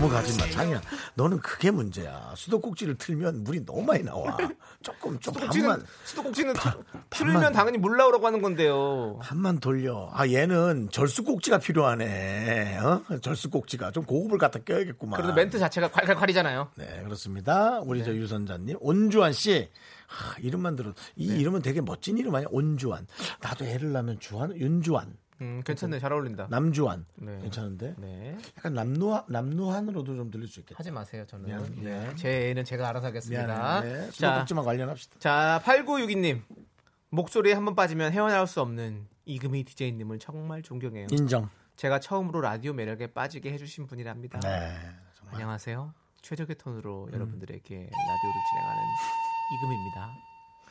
[0.02, 0.50] 너무 너무 가지 마.
[0.50, 0.82] 장이야.
[1.14, 2.34] 너는 그게 문제야.
[2.36, 4.36] 수도꼭지를 틀면 물이 너무 많이 나와.
[4.82, 6.84] 조금 좀 수도꼭지는 반만 수도꼭지는 틀- 반만.
[7.10, 9.20] 틀면 당연히 물 나오라고 하는 건데요.
[9.22, 10.10] 반만 돌려.
[10.14, 12.78] 아 얘는 절수꼭지가 필요하네.
[12.80, 13.04] 어?
[13.22, 15.22] 절수꼭지가 좀 고급을 갖다 껴야겠구만.
[15.22, 16.70] 그래도 멘트 자체가 콸콸콸이잖아요.
[16.76, 17.80] 네, 그렇습니다.
[17.82, 18.78] 우리 저 유선자님.
[18.80, 19.70] 온주환 씨.
[20.08, 20.94] 하, 이름만 들어.
[21.16, 21.38] 이 네.
[21.38, 22.48] 이름은 되게 멋진 이름 아니야?
[22.52, 23.08] 온주환.
[23.42, 26.00] 나도 애를 낳으면 주환, 윤주환, 음, 괜찮네.
[26.00, 26.48] 잘 어울린다.
[26.50, 27.06] 남주환.
[27.16, 27.40] 네.
[27.40, 27.96] 괜찮은데?
[27.98, 28.38] 네.
[28.58, 30.78] 약간 남루한, 남루한으로도 좀 들릴 수 있겠다.
[30.78, 31.46] 하지 마세요, 저는.
[31.48, 31.82] 미안, 네.
[32.00, 32.16] 미안.
[32.16, 33.46] 제 애는 제가 알아서 하겠습니다.
[33.48, 33.90] 미안해.
[33.92, 35.20] 네, 자, 수도꼭지만 관련합시다.
[35.20, 36.42] 자, 8962님.
[37.10, 41.08] 목소리에 한 번 빠지면 헤어나올 수 없는 이금희 DJ님을 정말 존경해요.
[41.12, 41.50] 인정.
[41.76, 44.40] 제가 처음으로 라디오 매력에 빠지게 해주신 분이랍니다.
[44.42, 44.78] 네.
[45.16, 45.36] 정말.
[45.36, 45.94] 안녕하세요.
[46.22, 48.84] 최적의 톤으로 여러분들에게 라디오를 진행하는
[49.58, 50.12] 이금입니다.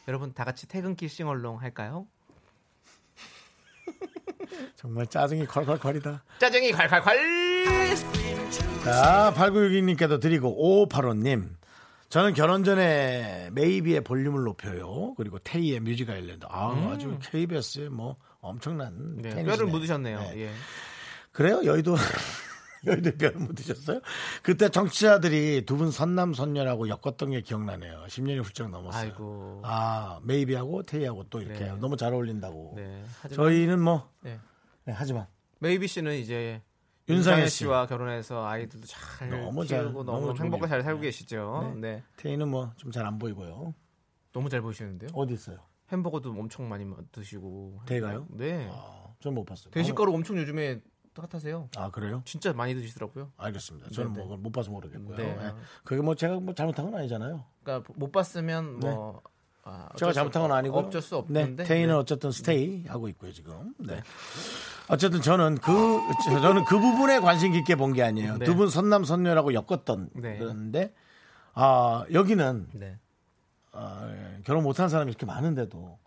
[0.09, 2.06] 여러분 다 같이 퇴근길 싱얼롱 할까요?
[4.77, 6.21] 정말 짜증이 콸콸콸이다.
[6.39, 8.85] 짜증이 콸콸콸!
[8.85, 11.51] 자, 8962님께도 드리고, 5585님.
[12.09, 15.15] 저는 결혼 전에 메이비의 볼륨을 높여요.
[15.17, 16.44] 그리고 테이의 Music Island.
[16.49, 19.19] 아, 아주 KBS에 뭐 엄청난 음.
[19.23, 19.45] 네.
[19.45, 20.19] 뼈를 묻으셨네요.
[20.19, 20.33] 네.
[20.47, 20.51] 예.
[21.31, 21.61] 그래요?
[21.65, 21.95] 여의도
[22.87, 24.01] 여의도 뼈를 묻으셨어요?
[24.43, 28.05] 그때 청취자들이 두 분 선남 선녀라고 엮었던 게 기억나네요.
[28.09, 29.03] 10년이 훌쩍 넘었어요.
[29.03, 29.62] 아이고.
[29.64, 31.73] 아, 메이비하고 테이하고 또 이렇게 네.
[31.77, 32.75] 너무 잘 어울린다고.
[32.77, 33.03] 네.
[33.21, 34.38] 하지만, 저희는 뭐 네.
[34.85, 35.27] 네, 하지만
[35.61, 36.62] 메이비 씨는 이제
[37.09, 37.59] 윤상현 씨.
[37.59, 40.83] 씨와 결혼해서 아이들도 잘 너무 잘, 키우고 너무 너무 좋은 행복하게 잘.
[40.83, 41.75] 살고 계시죠.
[41.81, 42.03] 네.
[42.16, 43.75] 테이는 뭐 좀 잘 안 보이고요.
[44.33, 45.11] 너무 잘 보이시는데요.
[45.14, 45.59] 어디 있어요?
[45.93, 47.81] 햄버거도 엄청 많이 드시고.
[47.87, 48.27] 테이가요?
[48.31, 48.69] 네.
[48.71, 49.71] 아, 전못 봤어요.
[49.73, 50.81] 대식가루 엄청 요즘에
[51.16, 51.68] 핫하세요.
[51.77, 52.23] 아, 그래요?
[52.25, 53.33] 진짜 많이 드시더라고요.
[53.37, 53.90] 알겠습니다.
[53.90, 55.16] 저는 네, 뭐못 봐서 모르겠고요.
[55.16, 55.25] 네.
[55.25, 55.53] 예.
[55.85, 57.44] 그게 뭐 제가 뭐 잘못한 건 아니잖아요.
[57.62, 59.20] 그러니까 못 봤으면 뭐
[59.64, 61.92] 아, 어쩔 제가 수 잘못한 건 없- 아니고 어쩔 수 네, 없는데 테이는 네.
[61.94, 63.75] 어쨌든 스테이 하고 있고요 지금.
[63.79, 64.01] 네.
[64.88, 65.73] 어쨌든 저는 그
[66.25, 68.38] 저는 그 부분에 관심 깊게 본 게 아니에요.
[68.38, 68.44] 네.
[68.44, 70.38] 두분 선남 선녀라고 엮었던 네.
[70.38, 70.94] 그런데
[71.55, 72.99] 아 여기는 네.
[73.73, 75.99] 어, 결혼 못한 사람이 이렇게 많은데도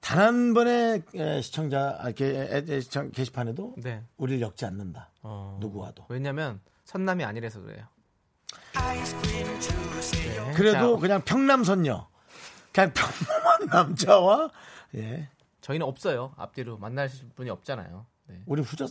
[0.00, 4.02] 단 한 번의 에, 시청자 아, 게, 시청, 게시판에도 네.
[4.16, 5.10] 우리를 엮지 않는다.
[5.22, 6.06] 어, 누구와도.
[6.08, 7.84] 왜냐면 선남이 아니라서 그래요.
[8.74, 10.52] 네.
[10.54, 12.08] 그래도 자, 그냥 평남 선녀,
[12.72, 14.50] 그냥 평범한 남자와
[14.96, 15.28] 예,
[15.60, 16.32] 저희는 없어요.
[16.36, 18.06] 앞뒤로 만나실 분이 없잖아요.
[18.28, 18.42] 네.
[18.46, 18.88] 우리 후져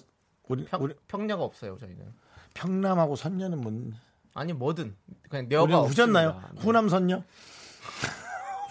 [0.47, 1.77] 우리 평, 우리 평녀가 없어요.
[1.79, 2.13] 저희는.
[2.53, 3.93] 평남하고 선녀는 뭔
[4.33, 4.95] 아니 뭐든
[5.29, 6.41] 그냥 우리 녀가 후졌나요?
[6.53, 6.61] 네.
[6.61, 7.23] 후남 선녀?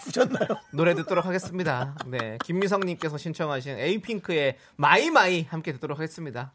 [0.07, 0.47] 후졌나요?
[0.73, 1.95] 노래 듣도록 하겠습니다.
[2.07, 6.53] 네, 김미성님께서 신청하신 Apink의 My My 함께 듣도록 하겠습니다.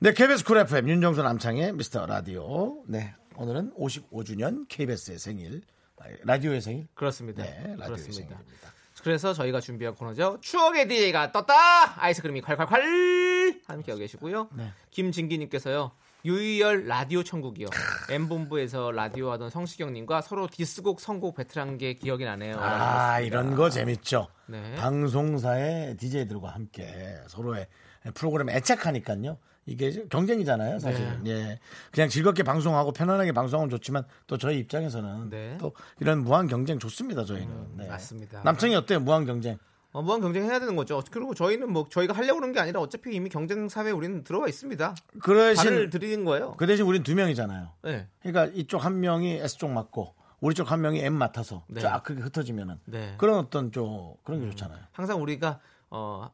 [0.00, 2.82] 네, KBS Cool FM 윤정수 남창의 미스터 라디오.
[2.86, 5.62] 네, 오늘은 55주년 KBS의 생일,
[5.98, 6.86] 아, 라디오의 생일.
[6.94, 7.42] 그렇습니다.
[7.42, 8.12] 네, 라디오의 그렇습니다.
[8.36, 8.74] 생일입니다.
[9.02, 10.38] 그래서 저희가 준비한 코너죠.
[10.40, 12.00] 추억의 DJ가 떴다!
[12.02, 13.60] 아이스크림이 콸콸콸!
[13.66, 14.48] 함께 하고 계시고요.
[14.52, 14.72] 네.
[14.90, 15.92] 김진기님께서요.
[16.24, 17.66] 유희열 라디오 천국이요.
[18.10, 22.56] M본부에서 라디오 하던 성시경님과 서로 디스곡 선곡 배틀한 게 기억이 나네요.
[22.58, 23.20] 아.
[23.20, 24.28] 이런 거 재밌죠.
[24.46, 24.74] 네.
[24.76, 27.66] 방송사의 DJ들과 함께 서로의
[28.14, 29.36] 프로그램에 애착하니까요.
[29.66, 31.26] 이게 경쟁이잖아요, 사실은.
[31.26, 31.58] 예.
[31.90, 35.56] 그냥 즐겁게 방송하고 편안하게 방송하면 좋지만 또 저희 입장에서는 네.
[35.58, 37.76] 또 이런 무한 경쟁 좋습니다, 저희는.
[37.76, 37.88] 네.
[37.88, 38.42] 맞습니다.
[38.44, 39.58] 남청이 어때요, 무한 경쟁?
[39.94, 41.00] 어, 무한 경쟁해야 되는 거죠.
[41.12, 44.96] 그리고 저희는 뭐 저희가 하려고 그런 게 아니라 어차피 이미 경쟁 사회에 우리는 들어와 있습니다.
[45.22, 46.56] 그 대신, 들이는 거예요.
[46.56, 47.70] 그 대신 우린 두 명이잖아요.
[47.82, 48.08] 네.
[48.20, 51.80] 그러니까 이쪽 한 명이 S쪽 맡고 우리 쪽 한 명이 M 맡아서 네.
[51.80, 53.14] 쫙 그렇게 흩어지면은 네.
[53.18, 54.80] 그런 어떤 좀 그런 게 좋잖아요.
[54.90, 56.28] 항상 우리가 어,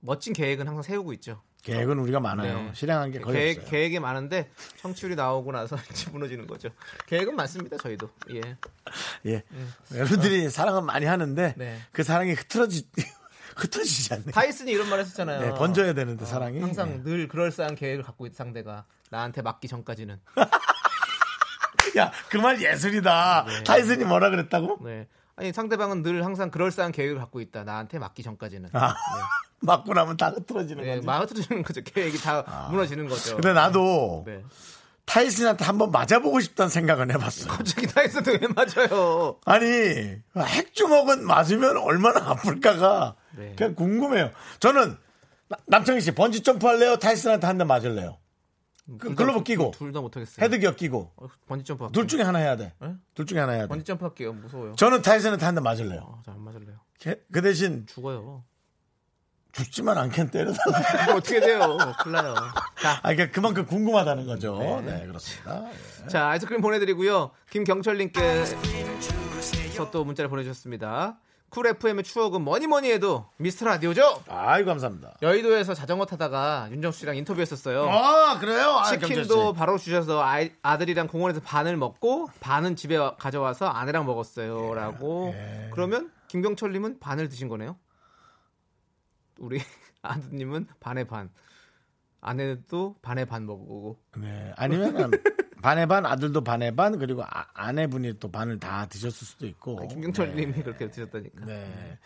[0.00, 1.40] 멋진 계획은 항상 세우고 있죠.
[1.62, 2.62] 계획은 우리가 많아요.
[2.62, 2.70] 네.
[2.74, 3.70] 실행한 게 거의 계획, 없어요.
[3.70, 5.76] 계획이 많은데 청취율이 나오고 나서
[6.12, 6.70] 무너지는 거죠.
[7.06, 8.10] 계획은 많습니다, 저희도.
[8.34, 8.56] 예.
[9.26, 9.42] 예.
[9.94, 11.78] 여러분들이 사랑은 많이 하는데 네.
[11.92, 12.88] 그 사랑이 흐트러지
[13.56, 14.32] 흩어지지 않네.
[14.32, 15.40] 타이슨이 이런 말 했었잖아요.
[15.40, 16.60] 네, 번져야 되는데 사랑이.
[16.60, 17.10] 항상 네.
[17.10, 20.18] 늘 그럴싸한 계획을 갖고 있는 상대가 나한테 맞기 전까지는.
[21.98, 23.46] 야, 그 말 예술이다.
[23.66, 24.78] 타이슨이 뭐라 그랬다고?
[24.84, 25.08] 네.
[25.40, 27.64] 아니 상대방은 늘 항상 그럴싸한 계획을 갖고 있다.
[27.64, 28.68] 나한테 맞기 전까지는.
[28.74, 28.94] 아,
[29.60, 31.06] 맞고 나면 다 흐트러지는 네, 거지.
[31.06, 31.80] 마음 틀어지는 거죠.
[31.82, 33.36] 계획이 다 무너지는 거죠.
[33.36, 34.42] 근데 나도 네.
[35.06, 37.48] 타이슨한테 한번 맞아보고 싶다는 생각은 해봤어.
[37.48, 39.38] 갑자기 타이슨도 왜 맞아요?
[39.46, 43.54] 아니 핵주먹은 맞으면 얼마나 아플까가 네.
[43.56, 44.30] 그냥 궁금해요.
[44.60, 44.96] 저는
[45.48, 46.96] 나- 남창희 씨 번지 점프 할래요?
[46.98, 48.18] 타이슨한테 한 대 맞을래요?
[48.98, 50.44] 그 글러브 끼고 둘 다 못하겠어요.
[50.44, 51.84] 헤드기어 끼고 어, 번지 점프.
[51.84, 51.92] 할게요.
[52.00, 52.72] 둘 중에 하나 해야 돼.
[52.80, 52.94] 네?
[53.14, 53.68] 둘 중에 하나 해야 돼.
[53.68, 54.32] 번지 점프 할게요.
[54.32, 54.74] 무서워요.
[54.76, 56.00] 저는 타이슨한테 한대 맞을래요.
[56.00, 56.78] 어, 저안 맞을래요.
[57.02, 58.44] 그- 그 대신 죽어요.
[59.52, 60.78] 죽지만 않겠 때려달라.
[61.04, 61.76] 이거 어떻게 돼요?
[62.02, 62.34] 큰일 나요.
[62.80, 64.80] 자, 아, 그러니까 그만큼 궁금하다는 거죠.
[64.84, 65.68] 네, 그렇습니다.
[66.04, 66.06] 예.
[66.08, 67.32] 자, 아이스크림 보내드리고요.
[67.50, 68.56] 김경철님께서
[69.90, 71.18] 또 문자를 보내주셨습니다.
[71.50, 74.22] Cool FM의 추억은 뭐니 뭐니 해도 미스터 라디오죠.
[74.28, 75.16] 아이 감사합니다.
[75.20, 77.88] 여의도에서 자전거 타다가 윤정수 씨랑 인터뷰했었어요.
[77.90, 78.70] 아 그래요?
[78.70, 79.58] 아, 치킨도 씨.
[79.58, 85.34] 바로 주셔서 아이, 아들이랑 공원에서 반을 먹고 반은 집에 와- 가져와서 아내랑 예, 먹었어요라고.
[85.72, 87.76] 그러면 김경철님은 반을 드신 거네요.
[89.38, 89.60] 우리
[90.02, 91.30] 아드님은 반에 반,
[92.20, 93.98] 아내도 반에 반 먹고.
[94.16, 94.52] 네.
[94.56, 95.10] 아니면
[95.62, 99.86] 반에 반 아들도 반에 반 그리고 아, 아내분이 또 반을 다 드셨을 수도 있고.
[99.88, 101.44] 김경철님이 그렇게 드셨다니까.
[101.46, 101.98] 네.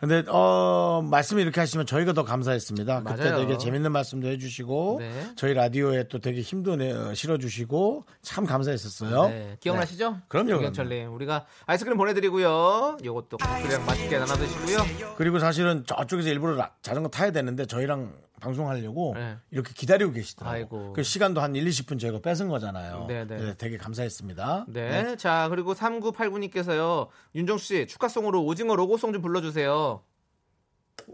[0.00, 3.02] 근데 어 말씀 이렇게 하시면 저희가 더 감사했습니다.
[3.04, 3.36] 그때 맞아요.
[3.38, 5.32] 되게 재밌는 말씀도 해주시고 네.
[5.36, 9.28] 저희 라디오에 또 되게 힘도 내 어, 실어주시고 참 감사했었어요.
[9.28, 10.10] 네, 기억나시죠?
[10.12, 10.16] 네.
[10.28, 12.98] 그럼요, 김경철님, 우리가 아이스크림 보내드리고요.
[13.04, 15.14] 요것도 가족들이랑 맛있게 나눠 드시고요.
[15.16, 19.36] 그리고 사실은 저쪽에서 일부러 라- 자전거 타야 되는데 저희랑 방송하려고 네.
[19.50, 20.92] 이렇게 기다리고 계시더라고요.
[20.92, 23.06] 그 시간도 한 1, 20분 저희가 뺏은 거잖아요.
[23.08, 23.54] 네, 네.
[23.56, 24.66] 되게 감사했습니다.
[24.68, 25.16] 네.
[25.16, 27.08] 자, 그리고 3989님께서요.
[27.34, 30.02] 윤정수 씨, 축하송으로 오징어 로고송 좀 불러주세요.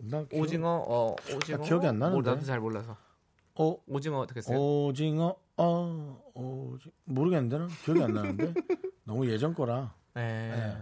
[0.03, 1.59] 나 기억- 오징어, 어, 오징어.
[1.59, 2.23] 나 기억이 안 나는데.
[2.23, 2.97] 뭐, 나도 잘 몰라서.
[3.57, 4.57] 어, 오징어 어떻게 했어요?
[4.59, 8.55] 오징어 어 오지 모르겠는데 난 기억이 안 나는데
[9.03, 10.77] 너무 예전 거라 네.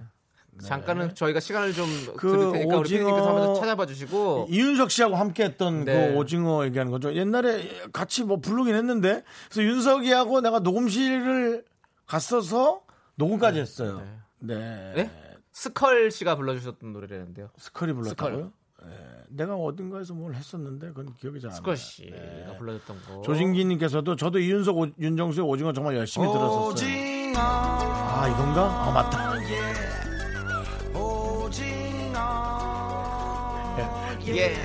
[0.63, 4.47] 잠깐은 저희가 시간을 좀 그 드릴 테니까 우리 오징어- 피디님께서 한번 찾아봐 주시고.
[4.49, 6.09] 이윤석 씨하고 함께했던 네.
[6.13, 11.65] 그 오징어 얘기하는 거죠 옛날에 같이 뭐 부르긴 했는데 그래서 윤석이하고 내가 녹음실을
[12.07, 12.83] 갔어서
[13.17, 14.03] 녹음까지 했어요
[14.39, 15.11] 네, 네?
[15.53, 17.49] 스컬 씨가 불러주셨던 노래라는데요.
[17.59, 18.53] 스컬이 불렀다고요
[18.87, 18.93] 네.
[19.31, 22.57] 내가 어딘가에서 뭘 했었는데 그건 기억이 잘 안 나요 스컬 씨가 네.
[22.59, 23.23] 불러줬던 거.
[23.23, 28.63] 조진기님께서도 저도 이윤석 오- 윤정수의 오징어 정말 열심히 들었었어요 아 이건가?
[28.87, 29.96] 아 맞다 예.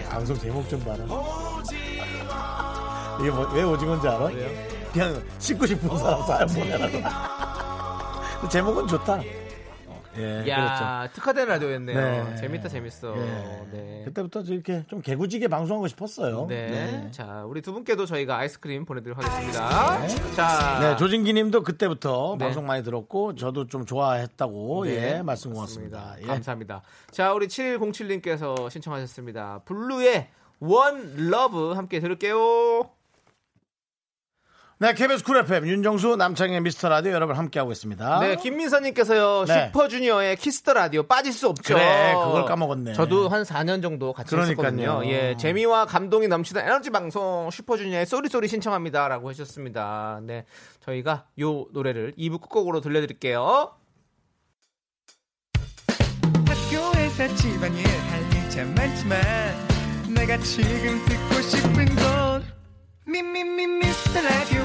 [0.09, 0.97] 방송 제목 좀 봐라.
[3.19, 4.29] 이게 뭐, 왜 오징어인지 알아?
[4.91, 8.47] 그냥 씻고 싶은 사람 사연 보내라고.
[8.49, 9.19] 제목은 좋다.
[10.13, 11.97] 어, 예, 야, 특화된 라디오였네요.
[11.97, 12.35] 네.
[12.35, 13.13] 재밌다, 재밌어.
[13.13, 13.67] 그렇죠.
[13.71, 13.99] 네.
[14.01, 14.05] 예.
[14.05, 16.47] 그때부터 이렇게 좀 개구지게 방송하고 싶었어요.
[16.47, 17.09] 네.
[17.11, 20.07] 자, 우리 두 분께도 저희가 아이스크림 보내드리도록 하겠습니다.
[20.35, 20.79] 자.
[20.81, 22.45] 네, 조진기 님도 그때부터 네.
[22.45, 25.53] 방송 많이 들었고, 저도 좀 좋아했다고, 네, 예, 말씀.
[25.53, 26.15] 고맙습니다.
[26.21, 26.25] 예.
[26.25, 26.81] 감사합니다.
[27.11, 29.61] 자, 우리 7107님께서 신청하셨습니다.
[29.65, 30.27] 블루의
[30.59, 32.89] One Love 함께 들을게요.
[34.81, 38.19] 네, KBS Cool FM, 윤정수, 남창희의 미스터 라디오 여러분 함께하고 있습니다.
[38.21, 39.67] 네, 김민서님께서요, 네.
[39.67, 41.75] 슈퍼주니어의 Kiss the Radio 빠질 수 없죠.
[41.75, 42.93] 그래, 그걸 까먹었네.
[42.93, 44.65] 저도 한 4년 정도 같이 그러니까요.
[44.65, 45.11] 했었거든요.
[45.11, 50.19] 예, 재미와 감동이 넘치는 에너지 방송 슈퍼주니어의 Sorry Sorry 신청합니다라고 하셨습니다.
[50.23, 50.45] 네,
[50.83, 53.75] 저희가 요 노래를 2부 끝곡으로 들려드릴게요.
[56.47, 59.21] 학교에서 집안일 할일참 많지만
[60.15, 62.60] 내가 지금 듣고 싶은 건
[63.11, 64.63] 미미미 미스터 라디오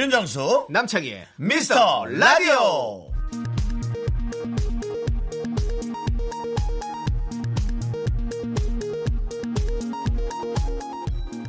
[0.00, 3.12] 윤정수, 남창희의 미스터 라디오!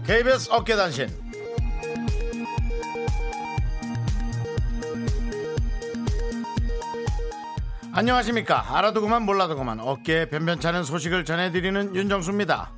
[0.05, 1.07] KBS 어깨단신.
[7.93, 8.75] 안녕하십니까?
[8.77, 12.73] 알아두고만 몰라두고만 어깨에 변변찮은 소식을 전해드리는 윤정수입니다.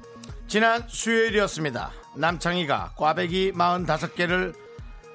[0.47, 1.91] 지난 수요일이었습니다.
[2.15, 4.53] 남창희가 꽈배기 45개를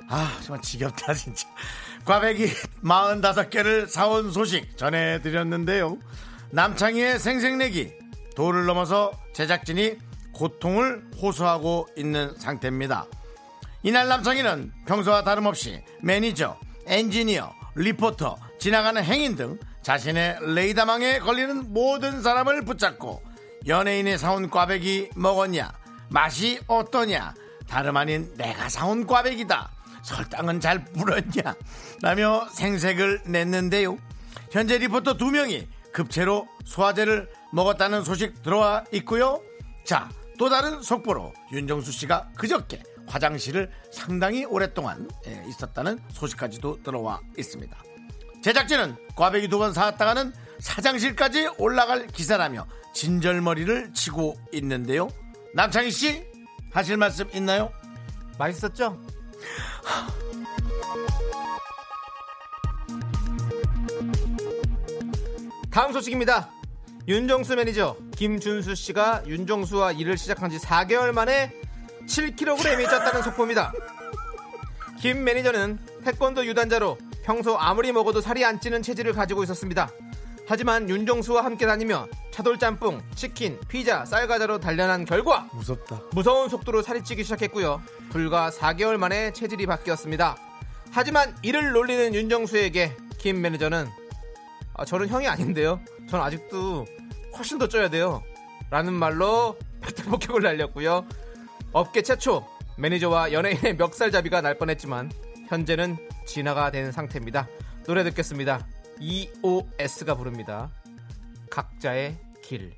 [0.09, 1.47] 아 정말 지겹다 진짜.
[2.05, 2.47] 꽈배기
[2.83, 5.99] 45개를 사온 소식 전해드렸는데요.
[6.51, 7.92] 남창희의 생색내기
[8.35, 9.97] 도를 넘어서 제작진이
[10.33, 13.07] 고통을 호소하고 있는 상태입니다.
[13.83, 22.64] 이날 남창희는 평소와 다름없이 매니저, 엔지니어, 리포터, 지나가는 행인 등 자신의 레이더망에 걸리는 모든 사람을
[22.64, 23.23] 붙잡고
[23.66, 25.73] 연예인이 사온 꽈배기 먹었냐
[26.09, 27.35] 맛이 어떠냐
[27.68, 29.71] 다름 아닌 내가 사온 꽈배기다
[30.03, 31.55] 설탕은 잘 불었냐
[32.03, 33.97] 라며 생색을 냈는데요
[34.51, 39.43] 현재 리포터 두 명이 급체로 소화제를 먹었다는 소식 들어와 있고요
[39.85, 40.09] 자
[40.39, 47.77] 또 다른 속보로 윤정수 씨가 그저께 화장실을 상당히 오랫동안 예, 있었다는 소식까지도 들어와 있습니다.
[48.45, 55.09] 제작진은 꽈배기 두 번 사왔다가는 사장실까지 올라갈 기사라며 진절머리를 치고 있는데요.
[55.55, 56.25] 남창희 씨
[56.71, 57.73] 하실 말씀 있나요?
[58.39, 58.97] 맛있었죠?
[65.70, 66.51] 다음 소식입니다.
[67.07, 71.53] 윤정수 매니저 김준수 씨가 윤정수와 일을 시작한 지 4개월 만에
[72.07, 73.72] 7kg이 쪘다는 속보입니다.
[75.01, 79.90] 김 매니저는 태권도 유단자로 평소 아무리 먹어도 살이 안 찌는 체질을 가지고 있었습니다.
[80.49, 86.01] 하지만 윤정수와 함께 다니며 차돌짬뽕, 치킨, 피자, 쌀과자로 단련한 결과 무섭다.
[86.13, 87.83] 무서운 속도로 살이 찌기 시작했고요.
[88.09, 90.39] 불과 4개월 만에 체질이 바뀌었습니다.
[90.91, 93.89] 하지만 이를 놀리는 윤정수에게 김 매니저는
[94.73, 95.81] 아, 저는 형이 아닌데요.
[96.09, 96.87] 전 아직도
[97.37, 98.23] 훨씬 더 쪄야 돼요.
[98.71, 101.05] 라는 말로 팩트폭격을 날렸고요.
[101.73, 105.13] 업계 최초 매니저와 연예인의 멱살잡이가 날 뻔했지만
[105.49, 107.49] 현재는 진화가 된 상태입니다.
[107.87, 108.67] 노래 듣겠습니다.
[109.01, 110.71] EOS가 부릅니다.
[111.51, 112.73] 각자의 길.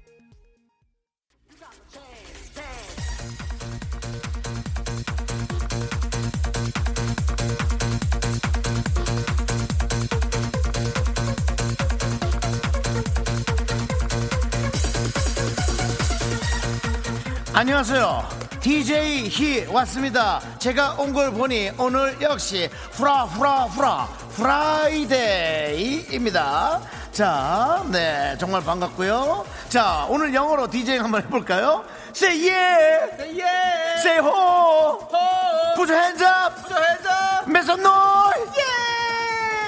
[17.53, 18.29] 안녕하세요.
[18.61, 20.41] DJ 히 왔습니다.
[20.59, 24.09] 제가 온 걸 보니 오늘 역시 후라 후라 후라
[25.61, 26.81] Friday입니다.
[27.13, 29.45] 자, 네, 정말 반갑고요.
[29.69, 31.85] 자, 오늘 영어로 DJ 한번 해볼까요?
[32.15, 33.45] Say yeah, yeah!
[33.99, 34.99] say ho,
[35.77, 37.11] put your hands up, 저 해줘!
[37.49, 38.51] make some noise.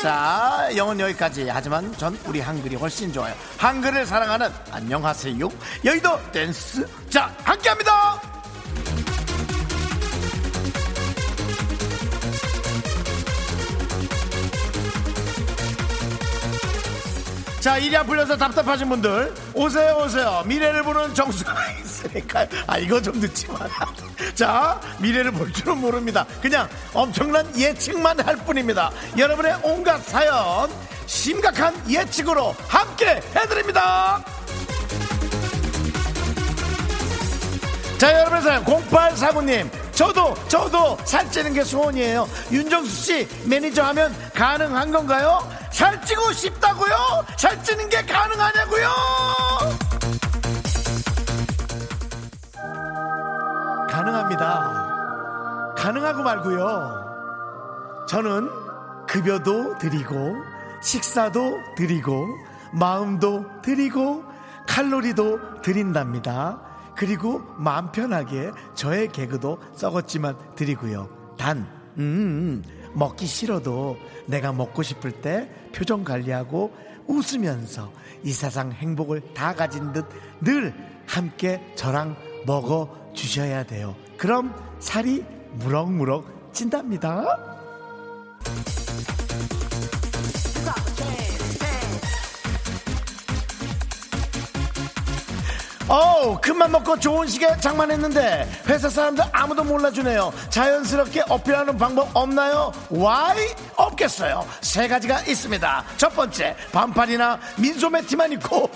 [0.00, 1.48] 자, 영어는 여기까지.
[1.48, 3.34] 하지만 전 우리 한글이 훨씬 좋아요.
[3.58, 5.48] 한글을 사랑하는 안녕하세요.
[5.84, 6.84] 여의도 댄스.
[7.08, 8.41] 자, 함께합니다.
[17.62, 20.42] 자, 일이 안 풀려서 답답하신 분들, 오세요, 오세요.
[20.46, 22.44] 미래를 보는 정수가 있으니까.
[22.66, 23.70] 아, 이거 좀 늦지만.
[24.34, 26.26] 자, 미래를 볼 줄은 모릅니다.
[26.40, 28.90] 그냥 엄청난 예측만 할 뿐입니다.
[29.16, 30.68] 여러분의 온갖 사연,
[31.06, 34.24] 심각한 예측으로 함께 해드립니다.
[37.96, 39.70] 자, 여러분의 사연, 0849님.
[39.92, 42.28] 저도, 저도 살찌는 게 소원이에요.
[42.50, 45.61] 윤정수 씨, 매니저 하면 가능한 건가요?
[45.72, 47.24] 살찌고 싶다고요?
[47.36, 48.88] 살찌는 게 가능하냐고요?
[53.90, 55.74] 가능합니다.
[55.76, 58.06] 가능하고 말고요.
[58.08, 58.50] 저는
[59.06, 60.36] 급여도 드리고,
[60.80, 62.28] 식사도 드리고,
[62.72, 64.24] 마음도 드리고,
[64.68, 66.60] 칼로리도 드린답니다.
[66.96, 71.08] 그리고 마음 편하게 저의 개그도 썩었지만 드리고요.
[71.38, 71.66] 단,
[71.98, 72.62] 음,
[72.94, 76.72] 먹기 싫어도 내가 먹고 싶을 때 표정 관리하고
[77.06, 80.04] 웃으면서 이 세상 행복을 다 가진 듯
[80.40, 80.74] 늘
[81.06, 83.94] 함께 저랑 먹어 주셔야 돼요.
[84.16, 87.51] 그럼 살이 무럭무럭 찐답니다.
[95.92, 102.72] 어우 큰맘 먹고 좋은 시계 장만했는데 회사 사람들 아무도 몰라주네요 자연스럽게 어필하는 방법 없나요?
[102.88, 108.70] 와이 없겠어요 세 가지가 있습니다 첫 번째 반팔이나 민소매 티만 입고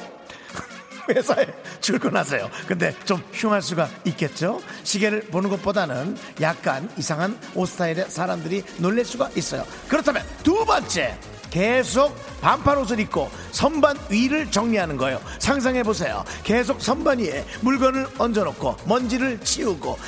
[1.09, 1.47] 회사에
[1.81, 2.51] 출근하세요.
[2.67, 4.61] 근데 좀 흉할 수가 있겠죠?
[4.83, 9.65] 시계를 보는 것보다는 약간 이상한 옷 스타일의 사람들이 놀랄 수가 있어요.
[9.89, 11.17] 그렇다면 두 번째.
[11.57, 15.19] 계속 반팔 옷을 입고 선반 위를 정리하는 거예요.
[15.39, 16.23] 상상해 보세요.
[16.45, 19.99] 계속 선반 위에 물건을 얹어놓고 먼지를 치우고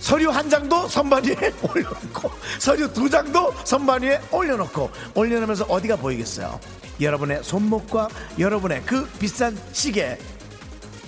[0.00, 6.58] 서류 한 장도 선반 위에 올려놓고 서류 두 장도 선반 위에 올려놓고 올려놓으면서 어디가 보이겠어요?
[7.00, 10.18] 여러분의 손목과 여러분의 그 비싼 시계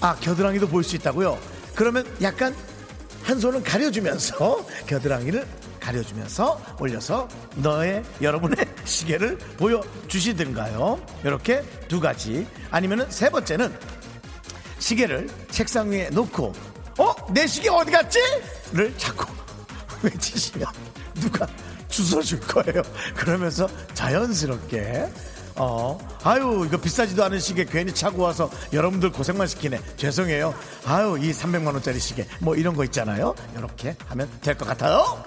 [0.01, 1.37] 아 겨드랑이도 보일 수 있다고요?
[1.75, 2.55] 그러면 약간
[3.25, 5.45] 한 손은 가려주면서 겨드랑이를
[5.81, 11.01] 가려주면서 올려서 너의 여러분의 시계를 보여주시든가요.
[11.25, 13.75] 이렇게 두 가지 아니면은 세 번째는
[14.79, 16.53] 시계를 책상 위에 놓고
[16.99, 17.33] 어?
[17.33, 18.19] 내 시계 어디 갔지?
[18.73, 19.27] 를 자꾸
[20.03, 20.67] 외치시면
[21.15, 21.47] 누가
[21.89, 22.83] 주워줄 거예요.
[23.17, 25.09] 그러면서 자연스럽게
[25.57, 29.81] 어, 아유, 이거 비싸지도 않은 시계 괜히 차고 와서 여러분들 고생만 시키네.
[29.97, 30.55] 죄송해요.
[30.87, 32.27] 아유, 이 300만원짜리 시계.
[32.41, 33.35] 뭐 이런 거 있잖아요.
[33.57, 35.23] 이렇게 하면 될 것 같아요.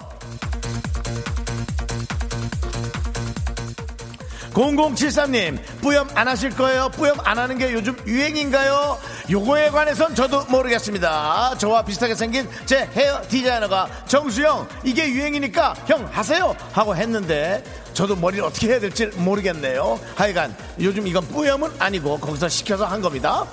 [4.52, 6.88] 0073님, 뿌염 안 하실 거예요?
[6.90, 8.98] 뿌염 안 하는 게 요즘 유행인가요?
[9.30, 11.56] 요거에 관해선 저도 모르겠습니다.
[11.56, 16.54] 저와 비슷하게 생긴 제 헤어 디자이너가 정수영, 이게 유행이니까 형 하세요!
[16.72, 17.64] 하고 했는데,
[17.94, 19.98] 저도 머리를 어떻게 해야 될지 모르겠네요.
[20.14, 23.46] 하여간, 요즘 이건 뿌염은 아니고, 거기서 시켜서 한 겁니다.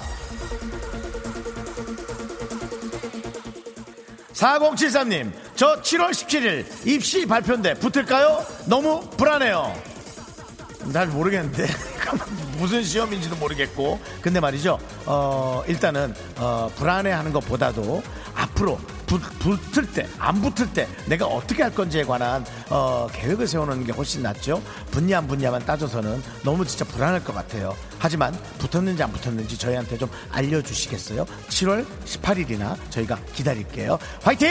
[4.34, 8.44] 4073님, 저 7월 17일 입시 발표인데 붙을까요?
[8.66, 9.74] 너무 불안해요.
[10.92, 11.68] 잘 모르겠는데
[12.62, 14.00] 무슨 시험인지도 모르겠고.
[14.22, 18.04] 근데 말이죠 어 일단은 어 불안해하는 것보다도
[18.36, 23.84] 앞으로 붙, 붙을 때 안 붙을 때 내가 어떻게 할 건지에 관한 어 계획을 세우는
[23.86, 24.62] 게 훨씬 낫죠.
[24.92, 27.76] 붙냐 안 붙냐만 따져서는 너무 진짜 불안할 것 같아요.
[27.98, 31.26] 하지만 붙었는지 안 붙었는지 저희한테 좀 알려주시겠어요?
[31.50, 33.98] 7월 18일이나 저희가 기다릴게요.
[34.22, 34.50] 화이팅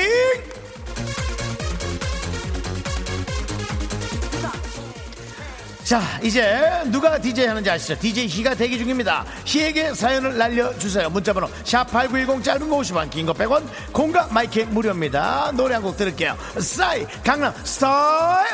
[5.90, 7.98] 자 이제 누가 DJ 하는지 아시죠?
[7.98, 9.24] DJ 희가 대기 중입니다.
[9.44, 11.10] 희에게 사연을 날려주세요.
[11.10, 15.50] 문자번호 샵8910 짧은 거 50원 긴 거 100원 공감 마이크 무료입니다.
[15.56, 16.36] 노래 한 곡 들을게요.
[16.60, 18.50] 싸이 강남 스타일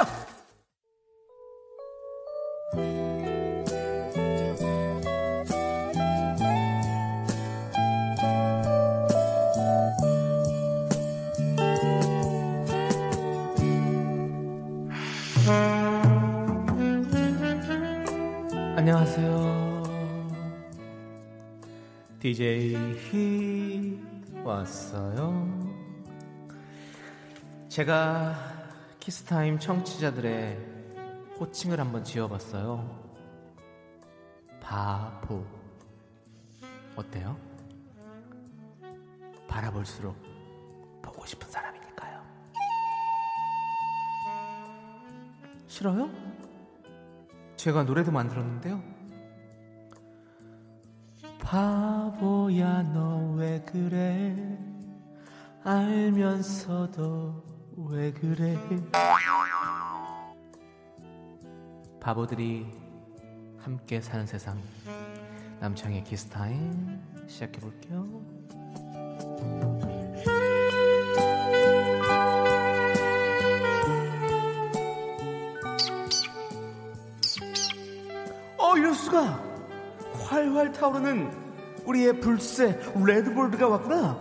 [18.88, 19.82] 안녕하세요.
[22.20, 24.00] DJ 히
[24.44, 25.44] 왔어요.
[27.68, 28.36] 제가
[29.00, 30.56] 키스타임 청취자들의
[31.40, 32.88] 호칭을 한번 지어봤어요.
[34.60, 35.44] 바보.
[36.94, 37.36] 어때요?
[39.48, 40.14] 바라볼수록
[41.02, 42.22] 보고 싶은 사람이니까요.
[45.66, 46.35] 싫어요?
[47.66, 48.80] 제가 노래도 만들었는데요.
[51.40, 54.36] 바보야 너 왜 그래
[55.64, 57.42] 알면서도
[57.90, 58.56] 왜 그래
[62.00, 62.66] 바보들이
[63.58, 64.62] 함께 사는 세상
[65.58, 68.04] 남창희의 키스타임 시작해 볼게요.
[79.06, 79.40] 어, 이럴 수가!
[80.28, 81.30] 활활 타오르는
[81.84, 84.18] 우리의 불새 레드볼드가 왔구나.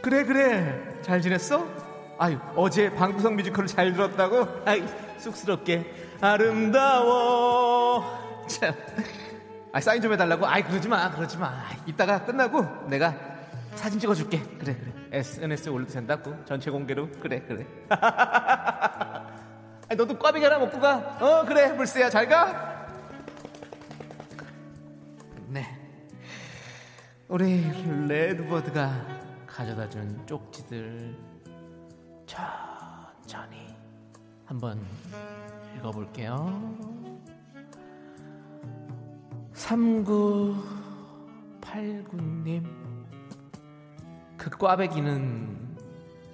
[0.00, 1.64] 그래 그래 잘 지냈어?
[2.18, 4.48] 아유 어제 방구석 뮤지컬을 잘 들었다고?
[4.64, 4.82] 아이
[5.18, 8.04] 쑥스럽게 아름다워.
[8.48, 8.74] 참.
[9.72, 10.46] 아 사인 좀 해달라고?
[10.46, 11.64] 아이 그러지 마 그러지 마.
[11.86, 13.14] 이따가 끝나고 내가
[13.76, 14.42] 사진 찍어줄게.
[14.58, 14.92] 그래 그래.
[15.12, 17.64] SNS에 올려도 된다고 전체 공개로 그래 그래.
[19.94, 20.96] 너도 꽈배기 하나 먹고 가.
[21.20, 22.86] 어, 그래, 불새야, 잘 가.
[25.48, 25.66] 네.
[27.28, 27.62] 우리
[28.08, 31.14] 레드버드가 가져다 준 쪽지들
[32.26, 33.74] 천천히
[34.46, 34.84] 한번
[35.76, 37.02] 읽어볼게요.
[41.62, 42.66] 3989님.
[44.36, 45.76] 그 꽈배기는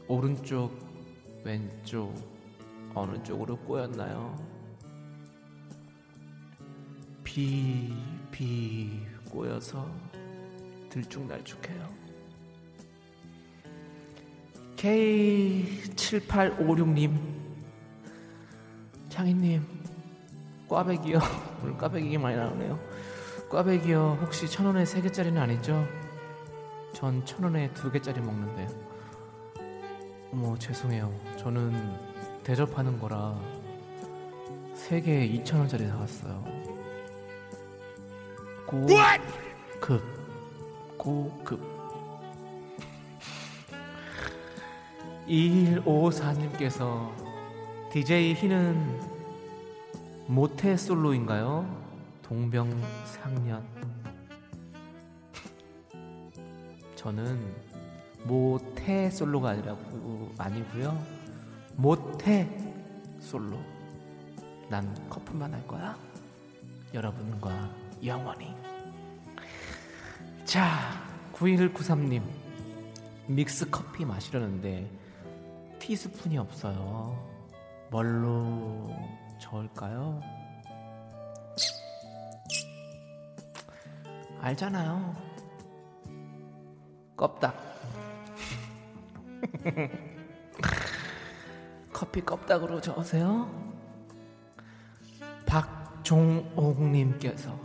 [0.06, 0.72] 오른쪽,
[1.44, 2.14] 왼쪽,
[2.94, 4.34] 어느 쪽으로 꼬였나요?
[7.24, 7.92] 비,
[8.30, 9.86] 비 꼬여서
[10.88, 11.88] 들쭉날쭉해요.
[14.76, 17.18] K7856님,
[19.08, 19.66] 창희님,
[20.68, 21.18] 꽈배기요.
[21.62, 22.78] 오늘 꽈배기 많이 나오네요.
[23.50, 24.18] 꽈배기요.
[24.22, 25.84] 혹시 천 원에 세 개짜리는 아니죠?
[26.94, 28.68] 전 천 원에 두 개짜리 먹는데요.
[30.32, 31.12] 어머, 죄송해요.
[31.38, 32.07] 저는
[32.48, 33.38] 대접하는 거라
[34.74, 36.42] 세 개에 2천 원짜리 사왔어요.
[38.66, 38.96] 고급,
[40.96, 41.60] 고급.
[45.28, 47.10] 2154님께서
[47.92, 48.98] DJ 희는
[50.26, 51.68] 모태 솔로인가요?
[52.22, 53.62] 동병상련.
[56.94, 57.54] 저는
[58.24, 61.17] 모태 솔로가 아니라고 아니고요.
[61.78, 62.48] 모태
[63.20, 63.56] 솔로.
[64.68, 65.96] 난 커플만 할 거야.
[66.92, 67.70] 여러분과
[68.04, 68.52] 영원히.
[70.44, 71.00] 자,
[71.32, 72.20] 9193님.
[73.28, 74.90] 믹스 커피 마시려는데
[75.78, 77.16] 티스푼이 없어요.
[77.92, 78.92] 뭘로
[79.38, 80.20] 저을까요?
[84.40, 85.14] 알잖아요.
[87.16, 87.54] 껍딱.
[91.98, 93.50] 커피 껍닥으로 저으세요.
[95.46, 97.58] 박종옥님께서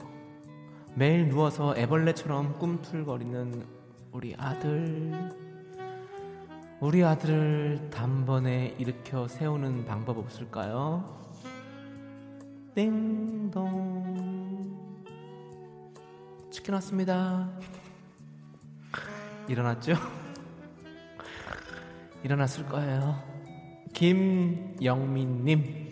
[0.95, 3.63] 매일 누워서 애벌레처럼 꿈틀거리는
[4.11, 5.31] 우리 아들.
[6.79, 11.21] 우리 아들을 단번에 일으켜 세우는 방법 없을까요?
[12.73, 13.61] 띵동.
[16.49, 17.51] 치킨 왔습니다.
[19.47, 19.93] 일어났죠?
[22.23, 23.32] 일어났을 거예요.
[23.93, 25.83] 김영민님.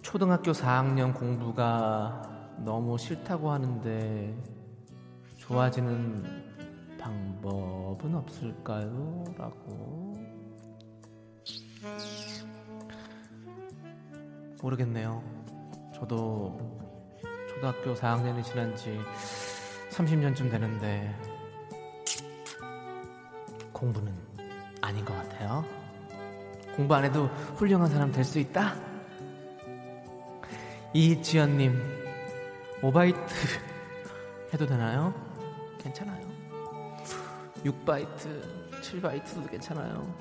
[0.00, 2.22] 초등학교 4학년 공부가
[2.64, 4.34] 너무 싫다고 하는데
[5.36, 6.24] 좋아지는
[6.98, 9.22] 방법은 없을까요?
[9.36, 10.14] 라고
[14.62, 15.22] 모르겠네요.
[15.94, 16.58] 저도
[17.48, 18.98] 초등학교 4학년이 지난 지
[19.90, 21.14] 30년쯤 되는데
[23.72, 24.12] 공부는
[24.80, 25.77] 아닌 것 같아요.
[26.78, 27.26] 공부 안 해도
[27.56, 28.76] 훌륭한 사람 될 수 있다?
[30.94, 31.76] 이지연님,
[32.82, 33.18] 5바이트
[34.54, 35.12] 해도 되나요?
[35.78, 36.24] 괜찮아요.
[37.64, 40.14] 6바이트, 7바이트도 괜찮아요.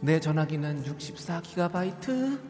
[0.00, 2.40] 내 전화기는 64기가바이트.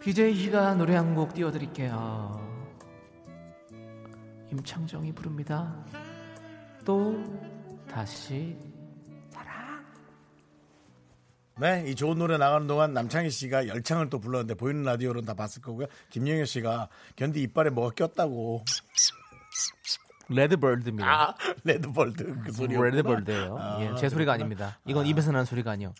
[0.00, 2.40] BJ 희가 노래 한 곡 띄워드릴게요.
[4.50, 5.76] 임창정이 부릅니다.
[6.84, 7.22] 또
[7.88, 8.56] 다시
[11.60, 15.60] 네, 이 좋은 노래 나가는 동안 남창희 씨가 열창을 또 불렀는데 보이는 라디오로는 다 봤을
[15.60, 15.86] 거고요.
[16.10, 18.64] 김영현 씨가 견디 이빨에 뭐가 꼈다고.
[20.28, 21.06] 레드버드입니다.
[21.06, 22.74] 아, 레드벌드 그 소리.
[22.74, 23.58] 레드버드예요.
[23.58, 24.80] 아, 예, 제 소리가 아닙니다.
[24.86, 25.94] 이건 입에서 나는 소리가 아니요.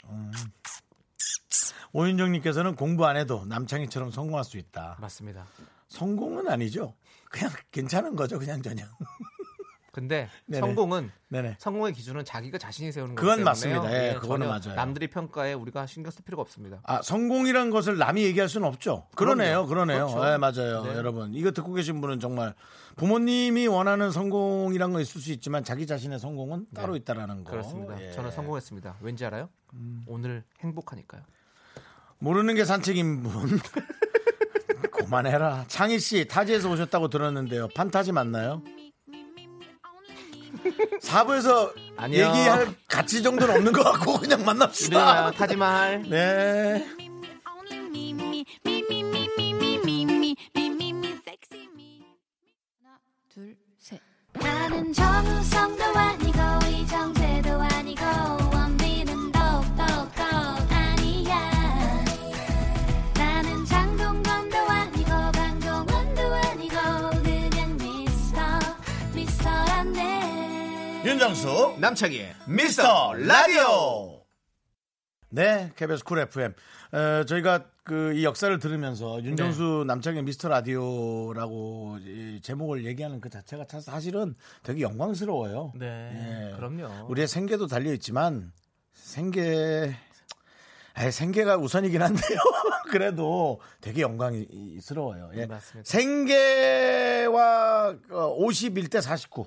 [1.93, 4.97] 오윤정님께서는 공부 안 해도 남창희처럼 성공할 수 있다.
[5.01, 5.47] 맞습니다.
[5.89, 6.95] 성공은 아니죠.
[7.31, 8.89] 그냥 괜찮은 거죠, 그냥 저냥.
[9.93, 10.61] 근데 네네.
[10.61, 11.57] 성공은 네네.
[11.59, 13.45] 성공의 기준은 자기가 자신이 세우는 거기 그건.
[13.45, 13.93] 맞습니다.
[13.93, 14.75] 예, 그거는 전혀 맞아요.
[14.75, 16.81] 남들이 평가에 우리가 신경 쓸 필요가 없습니다.
[16.85, 19.07] 아, 성공이란 것을 남이 얘기할 수는 없죠.
[19.15, 19.67] 그러네요.
[19.67, 20.07] 그러네요.
[20.07, 20.25] 그렇죠.
[20.25, 20.83] 네, 맞아요.
[20.85, 20.97] 네.
[20.97, 21.35] 여러분.
[21.35, 22.55] 이거 듣고 계신 분은 정말
[22.97, 27.51] 부모님이 원하는 성공이란 건 있을 수 있지만 자기 자신의 성공은 따로 있다라는 거.
[27.51, 28.01] 그렇습니다.
[28.03, 28.09] 예.
[28.09, 28.13] 음.
[28.15, 28.97] 저는 성공했습니다.
[29.03, 29.51] 왠지 알아요?
[30.07, 31.21] 오늘 행복하니까요.
[32.19, 33.59] 모르는 게 산책인 분.
[34.91, 35.67] 그만해라.
[35.69, 37.69] 창희 씨 타지에서 오셨다고 들었는데요.
[37.75, 38.63] 판타지 맞나요?
[41.01, 42.27] 사부에서 아니요.
[42.29, 44.97] 얘기할 가치 정도는 없는 것 같고 그냥 만납시다.
[44.97, 46.03] 이름하여 타지 말.
[46.09, 46.87] 네.
[53.29, 53.99] 둘, 셋.
[54.35, 56.39] 나는 정우성도 아니고
[56.69, 58.52] 이정재도 아니고
[71.23, 74.25] 윤정수 남창희의 미스터 라디오.
[75.29, 76.53] 네, KBS Cool FM.
[76.91, 83.67] 어, 저희가 그 이 역사를 들으면서 윤정수 남창희의 미스터 라디오라고 이 제목을 얘기하는 그 자체가
[83.67, 85.75] 참 사실은 되게 영광스러워요.
[85.77, 86.57] 네, 예.
[86.57, 87.07] 그럼요.
[87.09, 88.51] 우리의 생계도 달려 있지만
[88.93, 89.95] 생계
[90.95, 92.39] 아 생계가 우선이긴 한데요.
[92.91, 95.31] 그래도 되게 영광스러워요.
[95.37, 95.47] 예.
[95.47, 95.89] 맞습니다.
[95.89, 97.27] 생계와
[98.11, 99.47] 51대 49.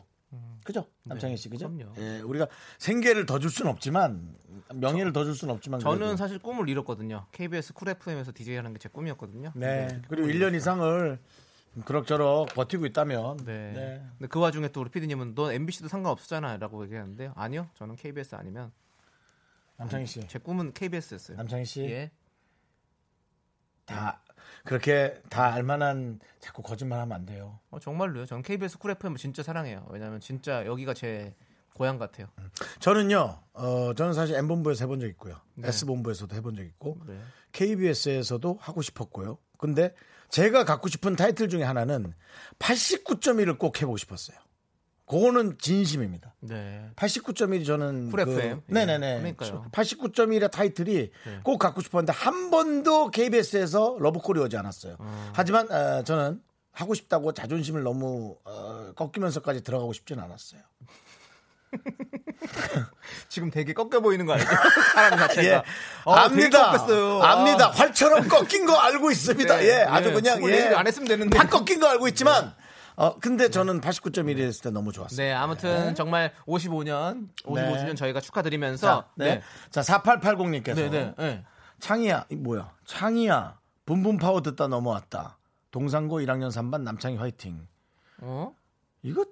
[0.65, 0.85] 그죠?
[1.03, 1.67] 남창희 씨, 그죠?
[1.67, 1.77] 음.
[1.77, 2.01] 네, 그럼요.
[2.01, 2.47] 예, 우리가
[2.79, 4.35] 생계를 더 줄 수는 없지만
[4.73, 6.17] 명예를 더 줄 수는 없지만 저는 그래도.
[6.17, 7.27] 사실 꿈을 이뤘거든요.
[7.31, 9.51] KBS 쿨 FM에서 DJ 하는 게 제 꿈이었거든요.
[9.55, 10.01] 네.
[10.09, 11.19] 그리고 1년 이상을
[11.85, 13.71] 그럭저럭 버티고 있다면 네.
[13.73, 14.03] 네.
[14.17, 17.33] 근데 그 와중에 또 우리 PD님은 너 MBC도 상관없잖아라고 얘기하는데요.
[17.35, 18.71] 아니요, 저는 KBS 아니면
[19.77, 20.27] 남창희 씨.
[20.27, 21.37] 제 꿈은 KBS였어요.
[21.37, 21.81] 남창희 씨.
[21.83, 22.11] 예.
[23.85, 24.19] 다
[24.65, 27.59] 그렇게 다 알만한 자꾸 거짓말하면 안 돼요.
[27.69, 28.25] 어, 정말로요.
[28.25, 29.85] 저는 KBS Cool FM 진짜 사랑해요.
[29.89, 31.33] 왜냐하면 진짜 여기가 제
[31.73, 32.27] 고향 같아요.
[32.79, 35.35] 저는요, 어, 저는 사실 M본부에서 해본 적 있고요.
[35.55, 35.67] 네.
[35.67, 37.19] S본부에서도 해본 적 있고, 네.
[37.51, 39.37] KBS에서도 하고 싶었고요.
[39.57, 39.93] 근데
[40.29, 42.13] 제가 갖고 싶은 타이틀 중에 하나는
[42.59, 44.37] 89.1을 꼭 해보고 싶었어요.
[45.07, 46.33] 그거는 진심입니다.
[46.39, 46.89] 네.
[46.95, 48.39] 89.1이 저는 Cool FM.
[48.39, 49.19] 예, 네네네.
[49.19, 49.65] 그러니까요.
[49.71, 51.39] 89.1의 타이틀이 네.
[51.43, 54.97] 꼭 갖고 싶었는데 한 번도 KBS에서 러브콜이 오지 않았어요.
[55.33, 56.41] 하지만 어, 저는
[56.71, 60.61] 하고 싶다고 자존심을 너무 어, 꺾이면서까지 들어가고 싶진 않았어요.
[63.29, 64.45] 지금 되게 꺾여 보이는 거 알죠?
[64.93, 65.43] 사람 자체가.
[65.43, 65.61] 예.
[66.05, 66.71] 어, 압니다.
[66.71, 67.67] 압니다.
[67.67, 67.71] 아.
[67.71, 69.57] 활처럼 꺾인 거 알고 있습니다.
[69.57, 70.15] 네, 예, 아주 네.
[70.15, 70.73] 그냥 예.
[70.73, 71.37] 안 했으면 되는데.
[71.37, 72.55] 다 꺾인 거 알고 있지만
[72.97, 75.17] 어 근데 저는 89.1이 했을 때 너무 좋았어요.
[75.17, 77.95] 네, 아무튼 정말 55년, 55주년 네.
[77.95, 79.41] 저희가 축하드리면서 자, 네.
[79.69, 81.43] 자, 4880님께서 네, 네, 네.
[81.79, 82.71] 창희야, 이 뭐야?
[82.85, 85.37] 창희야, 붐붐 파워 듣다 넘어왔다.
[85.71, 87.67] 동상고 1학년 3반 남창희 화이팅.
[88.21, 88.53] 어?
[89.03, 89.25] 이거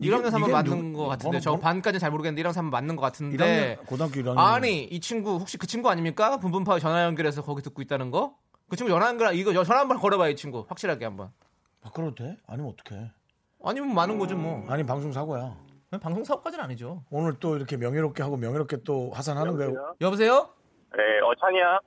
[0.00, 2.70] 1학년 3반 이게 맞는 누- 거 같은데 뭐로- 저 뭐로- 반까지 잘 모르겠는데 1학년 3반
[2.70, 6.38] 맞는 거 같은데 1학년 고등학교 1학년 아니 이 친구 혹시 그 친구 아닙니까?
[6.38, 8.34] 분분파 전화 연결해서 거기 듣고 있다는 거?
[8.68, 11.30] 그 친구 전화 연결 이거 전화 한번 걸어봐요 이 친구 확실하게 한번
[11.80, 12.36] 바꿔도 돼?
[12.46, 13.10] 아니면 어떡해?
[13.64, 15.54] 아니면 많은 거죠 뭐 아니 방송 사고야.
[16.02, 19.94] 방송 사업까지는 아니죠 오늘 또 이렇게 명예롭게 하고 명예롭게 또 하산하는 거예요.
[20.00, 20.50] 여보세요?
[20.96, 21.80] 네, 어, 창이야.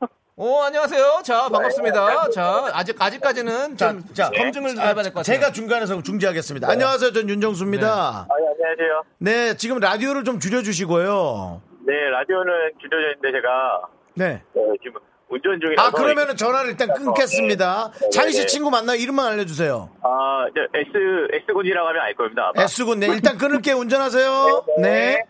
[0.34, 5.18] 어 안녕하세요 자 반갑습니다 자 아직 아직까지는 좀 자, 자, 검증을 아, 해봐야 될 것
[5.20, 6.70] 같아요 제가 중간에서 중지하겠습니다.
[6.70, 7.12] 안녕하세요.
[7.12, 7.86] 전 윤정수입니다.
[7.86, 9.02] 아, 예, 안녕하세요.
[9.18, 11.60] 네, 지금 라디오를 좀 줄여주시고요.
[11.86, 13.82] 네, 라디오는 줄여졌는데 제가
[14.14, 14.42] 네.
[14.54, 15.00] 어, 지금
[15.32, 15.88] 운전 중이라서.
[15.88, 17.92] 아, 그러면은 전화를 일단 끊겠습니다.
[17.92, 18.46] 네, 창희 씨 네.
[18.46, 19.90] 친구 만나 이름만 알려주세요.
[20.02, 22.50] 아, 이제 S S군이라고 하면 알 겁니다.
[22.54, 22.64] 아마.
[22.64, 23.06] S군, 네.
[23.06, 23.76] 일단 끊을게요.
[23.76, 24.66] 운전하세요.
[24.78, 24.82] 네.
[24.82, 25.24] 네.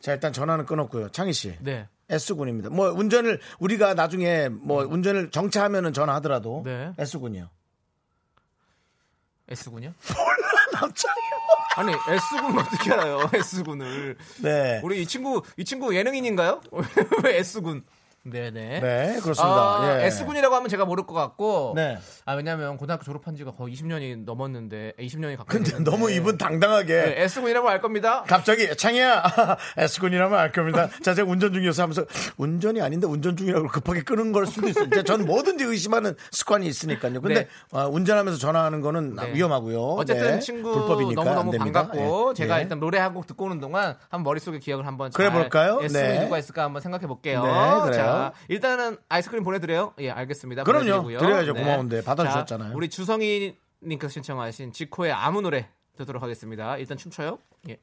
[0.00, 1.10] 자, 일단 전화는 끊었고요.
[1.10, 1.54] 창희 씨.
[1.60, 1.86] 네.
[2.08, 2.70] S군입니다.
[2.70, 6.62] 뭐, 운전을, 우리가 나중에 뭐, 운전을 정차하면은 전화하더라도.
[6.64, 6.92] 네.
[6.98, 7.48] S군이요.
[9.50, 9.92] S군요?
[10.72, 11.20] 남창이
[11.76, 13.28] 아니 S군 어떻게 알아요?
[13.34, 14.16] S군을.
[14.42, 14.80] 네.
[14.82, 16.60] 우리 이 친구 이 친구 예능인인가요?
[17.24, 17.84] 왜 S군?
[18.24, 18.80] 네네.
[18.80, 19.54] 네, 그렇습니다.
[19.80, 20.06] 아, 예.
[20.06, 21.72] S군이라고 하면 제가 모를 것 같고.
[21.74, 21.98] 네.
[22.26, 25.90] 아 왜냐면 고등학교 졸업한 지가 거의 20년이 넘었는데 20년이 가까이 근데 됐는데.
[25.90, 26.94] 너무 이분 당당하게.
[26.94, 28.24] 네, S군이라고 알 겁니다.
[28.26, 29.22] 갑자기 창희야
[29.78, 30.88] S군이라면 알 겁니다.
[31.02, 32.04] 자 제가 운전 중이어서 하면서
[32.36, 34.88] 운전이 아닌데 운전 중이라고 급하게 끄는 걸 수도 있어요.
[35.02, 37.20] 저는 뭐든지 의심하는 습관이 있으니까요.
[37.20, 37.48] 근데 네.
[37.72, 39.32] 아, 운전하면서 전화하는 거는 네.
[39.34, 39.80] 위험하고요.
[39.80, 40.38] 어쨌든 네.
[40.40, 41.82] 친구 불법이니까 너무 안 너무 됩니다.
[41.88, 42.34] 반갑고 예.
[42.34, 42.62] 제가 예.
[42.62, 45.80] 일단 노래 한 곡 듣고 오는 동안 한번 머릿속에 기억을 한번 그래 볼까요?
[45.82, 46.20] S군이 네.
[46.20, 47.42] 누가 있을까 한번 생각해 볼게요.
[47.42, 47.50] 네,
[48.12, 48.30] 그래요.
[48.30, 49.94] 자, 일단은 아이스크림 보내드려요.
[50.00, 50.64] 예, 알겠습니다.
[50.64, 51.02] 그럼요.
[51.02, 51.18] 보내드리고요.
[51.18, 51.54] 드려야죠.
[51.54, 52.02] 고마운데.
[52.02, 52.70] 받아주셨잖아요.
[52.70, 56.76] 자, 우리 주성이 님께서 신청하신 지코의 아무 노래 듣도록 하겠습니다.
[56.76, 57.38] 일단 춤춰요.
[57.68, 57.78] 예.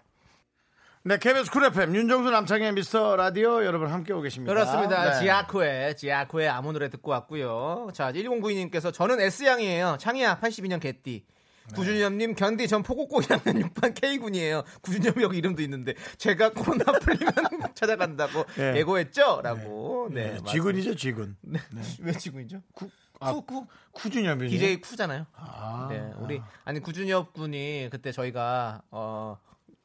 [1.04, 4.54] 네, KBS Cool FM 윤정수 남창희의 미스터 라디오 여러분 함께 오고 계십니다.
[4.54, 5.12] 그렇습니다.
[5.12, 5.20] 네.
[5.22, 7.90] 지아코의 지아코의 아무 노래 듣고 왔고요.
[7.94, 9.98] 자, 1092님께서 저는 S양이에요.
[10.00, 11.26] 창이야 82년 개띠.
[11.70, 11.76] 네.
[11.76, 14.64] 구준엽님 견디 전 포곡고 1학년 6반 K군이에요.
[14.82, 17.34] 구준엽역 이름도 있는데 제가 코로나 풀리면
[17.76, 18.78] 찾아간다고 예.
[18.78, 20.10] 예고했죠?라고.
[20.12, 21.36] 네, 네, 쥐군이죠, 쥐군.
[21.42, 21.60] 네.
[22.02, 22.62] 왜 지군이죠?
[22.74, 22.90] 구,
[23.20, 23.66] 아, 쿠, 쿠.
[23.92, 25.26] 쿠준엽이 DJ 쿠잖아요.
[25.36, 29.38] 아, 네, 우리 아니 구준엽 군이 그때 저희가 어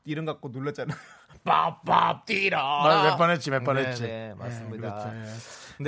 [0.05, 0.97] 이름 갖고 놀랐잖아요.
[1.45, 2.61] 빠빠 뛰라.
[2.63, 4.03] 아, 몇번 했지, 몇번 네, 했지.
[4.03, 5.11] 네, 맞습니다.
[5.11, 5.37] 그렇죠.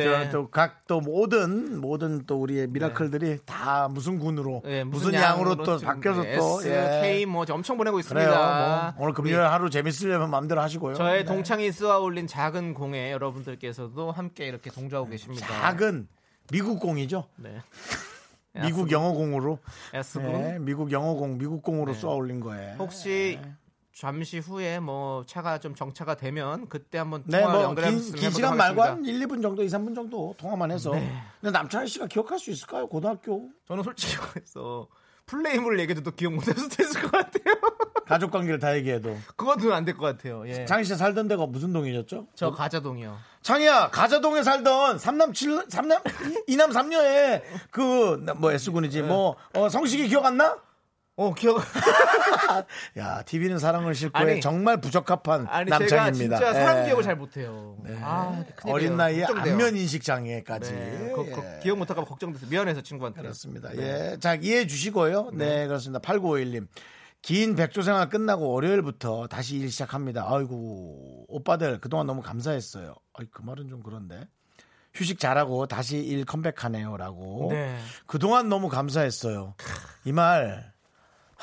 [0.03, 0.18] 예.
[0.18, 0.30] 네.
[0.30, 5.95] 또각 또 모든 모든 또 우리의 미라클들이 다 무슨 군으로 네, 무슨 양으로 또 지금,
[5.95, 7.01] 바뀌어서 네, 또 S, 예.
[7.03, 8.28] K 뭐 엄청 보내고 있습니다.
[8.28, 8.92] 그래요.
[8.97, 10.95] 뭐 오늘 금요일 하루 재밌으려면 마음대로 하시고요.
[10.95, 11.24] 저의 네.
[11.24, 15.47] 동창이 쏘아 올린 작은 공에 여러분들께서도 함께 이렇게 동조하고 계십니다.
[15.47, 16.09] 작은
[16.51, 17.26] 미국 공이죠.
[17.36, 17.57] 네.
[18.62, 19.59] 미국 영어 공으로.
[19.92, 21.99] S군 네, 미국 영어 공, 미국 공으로 네.
[21.99, 22.76] 쏘아 올린 거예요.
[22.78, 23.38] 혹시
[23.97, 28.30] 잠시 후에 뭐 차가 좀 정차가 되면 그때 한번 네, 통화 뭐 연결해 긴, 긴
[28.32, 30.90] 시간 말고 한 1, 2분 정도, 2, 3분 정도 통화만 해서.
[30.90, 31.12] 네.
[31.40, 32.88] 근데 남창희 씨가 기억할 수 있을까요?
[32.88, 34.88] 고등학교 저는 솔직히 말해서
[35.26, 37.55] 플레이물 얘기도 기억 못할 수도 있을 것 같아요.
[38.05, 39.16] 가족 관계를 다 얘기해도.
[39.36, 40.47] 그것도 안 될 것 같아요.
[40.49, 40.66] 예.
[40.66, 42.26] 창희 씨 살던 데가 무슨 동이셨죠?
[42.34, 43.16] 저 가자동이요.
[43.42, 46.03] 창희야, 가자동에 살던 삼남 칠 삼남
[46.49, 50.59] 이남 삼녀의 그 뭐 S군이지 뭐 어, 성식이 기억 안 나?
[51.16, 51.58] 어 기억.
[52.98, 56.36] 야, TV는 사랑을 싣고에 아니, 정말 부적합한 아니 제가 남창입니다.
[56.38, 56.86] 진짜 사람 예.
[56.86, 57.76] 기억을 잘 못해요.
[58.00, 58.74] 아, 큰일이에요.
[58.74, 59.52] 어린 나이에 걱정돼요.
[59.52, 60.72] 안면 인식 장애까지.
[60.72, 61.60] 네, 그, 그 예.
[61.62, 63.22] 기억 못할까 봐 걱정돼서 미안해서 친구한테.
[63.22, 63.70] 그렇습니다.
[63.76, 64.16] 예.
[64.18, 65.30] 자, 이해해 주시고요.
[65.34, 66.00] 네, 그렇습니다.
[66.00, 66.66] 8951님.
[67.22, 70.26] 긴 백조 생활 끝나고 월요일부터 다시 일 시작합니다.
[70.28, 72.94] 아이고, 오빠들 그동안 너무 감사했어요.
[73.14, 74.28] 아이, 그 말은 좀 그런데.
[74.92, 76.96] 휴식 잘하고 다시 일 컴백하네요.
[76.96, 77.48] 라고.
[77.50, 77.78] 네.
[78.06, 79.54] 그동안 너무 감사했어요.
[80.04, 80.73] 이 말,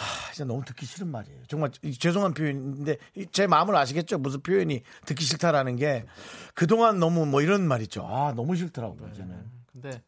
[0.01, 1.43] 하, 진짜 너무 듣기 싫은 말이에요.
[1.47, 4.17] 정말 이- 죄송한 표현인데 이- 제 마음을 아시겠죠?
[4.17, 6.05] 무슨 표현이 듣기 싫다라는 게
[6.53, 8.05] 그동안 너무 뭐 이런 말 있죠.
[8.07, 9.13] 아, 너무 싫더라고요.
[9.13, 9.45] 저는.
[9.71, 10.01] 근데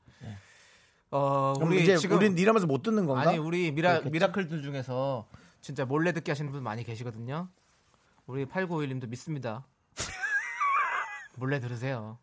[1.11, 3.29] 어 그럼 우리 이제 지금 우린 일하면서 못 듣는 건가?
[3.29, 4.11] 아니 우리 미라 그렇겠죠?
[4.11, 5.27] 미라클들 중에서
[5.61, 7.47] 진짜 몰래 듣기 하시는 분 많이 계시거든요.
[8.25, 9.63] 우리 8951님도 믿습니다.
[11.37, 12.17] 몰래 들으세요.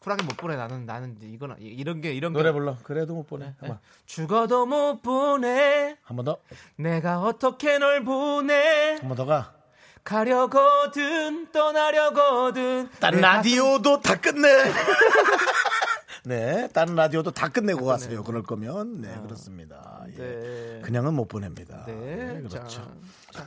[0.00, 2.76] 쿨하게 못 보내 나는 나는 이거는 이- 이런 게 이런 노래 게 불러.
[2.82, 3.46] 그래도 못 보내.
[3.46, 3.54] 네.
[3.60, 6.38] 한번 죽어도 못 보내 한 번 더.
[6.76, 9.54] 내가 어떻게 널 보내 한 번 더 가.
[10.02, 14.48] 가려거든 떠나려거든 다른 내 라디오도 다 끝내.
[16.24, 18.24] 네, 다른 라디오도 다 끝내고 가세요.
[18.24, 20.02] 그럴 거면 네 그렇습니다.
[20.08, 20.16] 예.
[20.16, 20.80] 네.
[20.82, 21.84] 그냥은 못 보냅니다.
[21.86, 22.66] 네, 네, 그렇죠.
[22.66, 22.88] 자,
[23.32, 23.44] 자.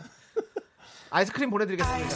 [1.14, 2.16] 아이스크림 보내드리겠습니다.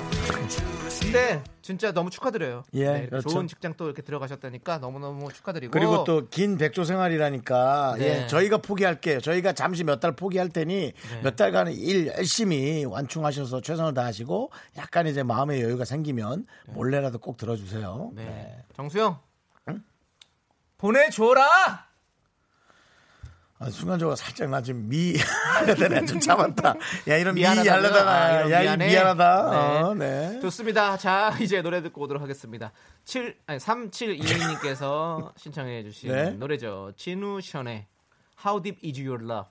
[1.01, 2.63] 근데 진짜 너무 축하드려요.
[2.73, 3.29] 예, 네, 그렇죠.
[3.29, 5.71] 좋은 직장 또 이렇게 들어가셨다니까 너무너무 축하드리고.
[5.71, 8.23] 그리고 또 긴 백조 생활이라니까 네.
[8.23, 9.21] 예, 저희가 포기할게요.
[9.21, 11.21] 저희가 잠시 몇 달 포기할 테니 네.
[11.23, 18.11] 몇 달간 일 열심히 완충하셔서 최선을 다하시고 약간 이제 마음의 여유가 생기면 몰래라도 꼭 들어주세요.
[18.15, 18.57] 네.
[18.75, 19.19] 정수영
[20.77, 21.86] 보내줘라.
[23.60, 25.14] 아, 순간적으로 살짝 나 지금 미
[25.80, 26.76] 내가 좀 참았다.
[27.08, 27.72] 야 이런 미 미안하다고요?
[27.74, 28.88] 하려다가 아, 야이 미안해.
[28.88, 29.49] 미안하다.
[29.49, 29.58] 네.
[29.82, 30.39] 어, 네.
[30.41, 30.97] 좋습니다.
[30.97, 32.72] 자 이제 노래 듣고 오도록 하겠습니다.
[33.05, 36.32] 7 아니 3722님께서 신청해 주신 네.
[36.32, 36.91] 노래죠.
[36.97, 37.88] 지누션의
[38.45, 39.49] How Deep Is Your Love.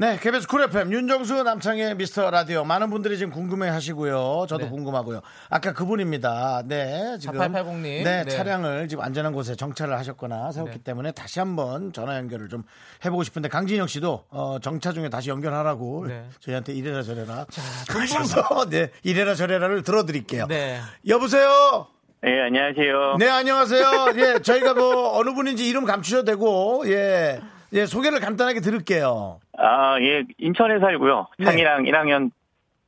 [0.00, 4.46] 네, KBS Cool FM 윤정수 남창희의 미스터 라디오 많은 분들이 지금 궁금해 하시고요.
[4.48, 4.70] 저도 네.
[4.70, 5.20] 궁금하고요.
[5.50, 6.62] 아까 그분입니다.
[6.64, 8.04] 네, 지금 4880 님.
[8.04, 8.30] 네, 네.
[8.30, 10.84] 차량을 지금 안전한 곳에 정차를 하셨거나 세웠기 네.
[10.84, 12.62] 때문에 다시 한번 전화 연결을 좀
[13.04, 16.24] 해보고 싶은데 강진영 씨도 어, 정차 중에 다시 연결하라고 네.
[16.38, 17.44] 저희한테 이래라 저래라
[17.86, 20.46] 하셔서 네, 이래라 저래라를 들어드릴게요.
[20.46, 20.80] 네.
[21.08, 21.88] 여보세요.
[22.26, 23.16] 예, 안녕하세요.
[23.18, 24.12] 네, 안녕하세요.
[24.16, 27.42] 예, 저희가 뭐 어느 분인지 이름 감추셔도 되고 예.
[27.72, 29.40] 예, 소개를 간단하게 들을게요.
[29.58, 31.28] 아, 예, 인천에 살고요.
[31.38, 31.44] 네.
[31.46, 32.30] 창이랑 1학년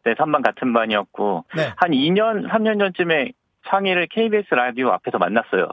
[0.04, 1.72] 때 3반 같은 반이었고, 네.
[1.76, 3.32] 한 2년, 3년 전쯤에
[3.68, 5.68] 창이를 KBS 라디오 앞에서 만났어요.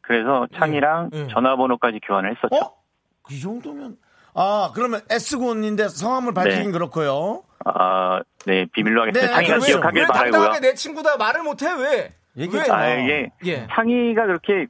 [0.00, 1.28] 그래서 창이랑 네.
[1.28, 2.56] 전화번호까지 교환을 했었죠.
[2.56, 2.74] 어?
[3.22, 3.96] 그 정도면
[4.34, 6.70] 아 그러면 S군인데 성함을 밝히긴 네.
[6.72, 7.44] 그렇고요.
[7.64, 9.38] 아, 네, 비밀로 하겠습니다.
[9.40, 9.64] 네, 창이가.
[9.64, 10.60] 기억하길 왜 바라고요.
[10.60, 12.12] 내 친구다 말을 못해 왜?
[12.36, 12.82] 얘기했잖아.
[12.82, 12.92] 왜?
[12.92, 13.66] 아, 이게 예.
[13.70, 14.66] 창이가 그렇게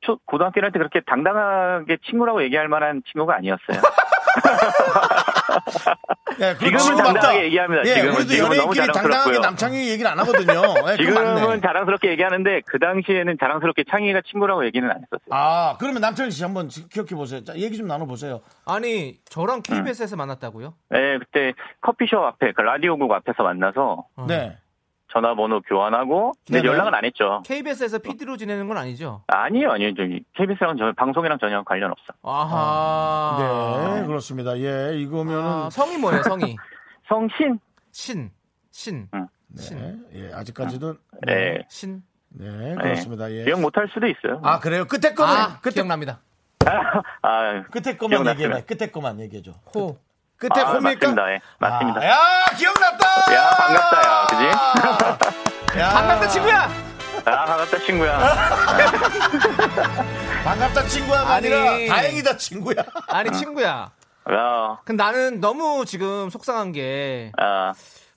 [0.00, 3.80] 초, 고등학교 때 그렇게 당당하게 친구라고 얘기할 만한 친구가 아니었어요.
[6.40, 6.78] 예, 지금은.
[6.78, 7.42] 당당하게 맞다.
[7.44, 7.82] 얘기합니다.
[7.86, 9.40] 예, 지금은, 우리도 지금은 너무 연예인끼리 당당하게 자랑스럽고요.
[9.40, 10.62] 남창희 얘기를 안 하거든요.
[10.90, 11.60] 예, 그거 지금은.
[11.62, 15.28] 자랑스럽게 얘기하는데 그 당시에는 자랑스럽게 창이가 친구라고 얘기는 안 했었어요.
[15.30, 17.42] 아 그러면 남창희 씨 한번 기억해 보세요.
[17.44, 18.40] 자, 얘기 좀 나눠 보세요.
[18.66, 20.74] 아니 저랑 KBS에서 만났다고요?
[20.90, 24.26] 네, 그때 커피숍 앞에 그 라디오국 앞에서 만나서 어.
[24.26, 24.56] 네.
[25.12, 26.72] 전화번호 교환하고 근데 네네.
[26.72, 27.42] 연락은 안 했죠.
[27.46, 29.22] KBS에서 PD로 지내는 건 아니죠?
[29.26, 29.94] 아니요, 아니요.
[29.94, 32.04] 저기 KBS랑 저 방송이랑 전혀 관련 없어.
[32.22, 33.94] 아하.
[34.00, 34.58] 네, 그렇습니다.
[34.58, 36.22] 예, 이거면은 아, 성이 뭐예요?
[36.22, 36.56] 성이
[37.08, 37.58] 성신.
[37.90, 38.30] 신,
[38.70, 39.08] 신,
[39.48, 40.94] 네, 예, 아직까지도
[41.26, 41.58] 네.
[41.68, 42.02] 신.
[42.28, 43.30] 네, 그렇습니다.
[43.32, 43.44] 예.
[43.44, 44.40] 기억 못할 수도 있어요.
[44.44, 44.84] 아 그래요?
[44.84, 46.20] 끝에 거만 아, 끝에 기억납니다.
[47.22, 48.26] 아, 끝에 거만.
[48.28, 48.60] 얘기해봐.
[48.66, 49.52] 끝에 거만 얘기해 줘.
[49.74, 49.98] 호.
[50.38, 50.78] 끝에 아?
[50.80, 51.32] 맞습니다.
[51.32, 52.00] 예, 맞습니다.
[52.00, 52.16] 아, 야,
[52.56, 53.34] 기억났다.
[53.34, 54.44] 야, 반갑다, 야, 그지?
[55.80, 56.70] 야, 반갑다 친구야.
[57.24, 58.18] 아, 반갑다, 친구야.
[60.44, 61.52] 반갑다 친구야가 아니.
[61.52, 62.76] 아니라 다행이다 친구야.
[63.08, 63.90] 아니 친구야.
[64.24, 67.72] 아, 근데 나는 너무 지금 속상한 게 아,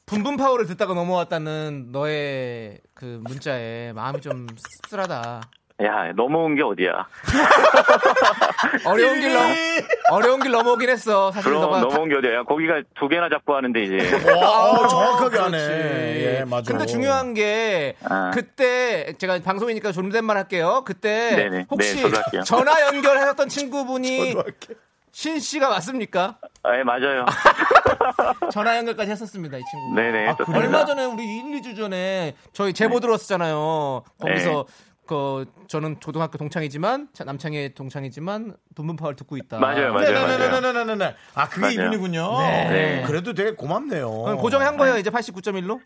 [0.06, 4.46] 분분 파워를 듣다가 넘어왔다는 너의 그 문자에 마음이 좀
[4.84, 5.42] 씁쓸하다.
[5.84, 7.08] 야, 넘어온 게 어디야.
[8.86, 9.42] 어려운 길 넘
[10.12, 11.32] 어려운 길 넘어오긴 했어.
[11.32, 12.44] 사실 그럼 너가 넘어온 게 어디야.
[12.44, 13.98] 거기가 두 개나 잡고 하는데 이제.
[14.36, 15.38] 와, 어, 정확하게.
[15.40, 15.58] 하네.
[15.58, 16.72] 예, 맞아.
[16.72, 18.32] 근데 중요한 게 아.
[18.34, 20.84] 그때 제가 방송이니까 존댓말 할게요.
[20.86, 21.66] 그때 네네.
[21.72, 22.42] 혹시 네, 저도 할게요.
[22.44, 24.36] 전화 연결하셨던 친구분이.
[25.14, 26.38] 신 씨가 맞습니까?
[26.64, 27.26] 아, 예, 맞아요.
[28.52, 29.96] 전화 연결까지 했었습니다, 이 친구.
[29.96, 30.30] 네네.
[30.30, 30.36] 아.
[30.56, 34.04] 얼마 전에 우리 1, 2주 전에 저희 제보 들었었잖아요.
[34.22, 34.66] 거기서
[35.06, 39.60] 그 저는 초등학교 동창이지만 자, 남창의 동창이지만 돈분파를 듣고 있다.
[39.60, 40.28] 맞아요, 맞아요.
[40.28, 41.16] 네네네네네네네.
[41.36, 41.88] 아, 그게 맞아요.
[41.88, 42.38] 이분이군요.
[42.40, 43.04] 네.
[43.06, 44.10] 그래도 되게 고맙네요.
[44.24, 45.80] 그럼 고정한 거예요, 이제 89.1로?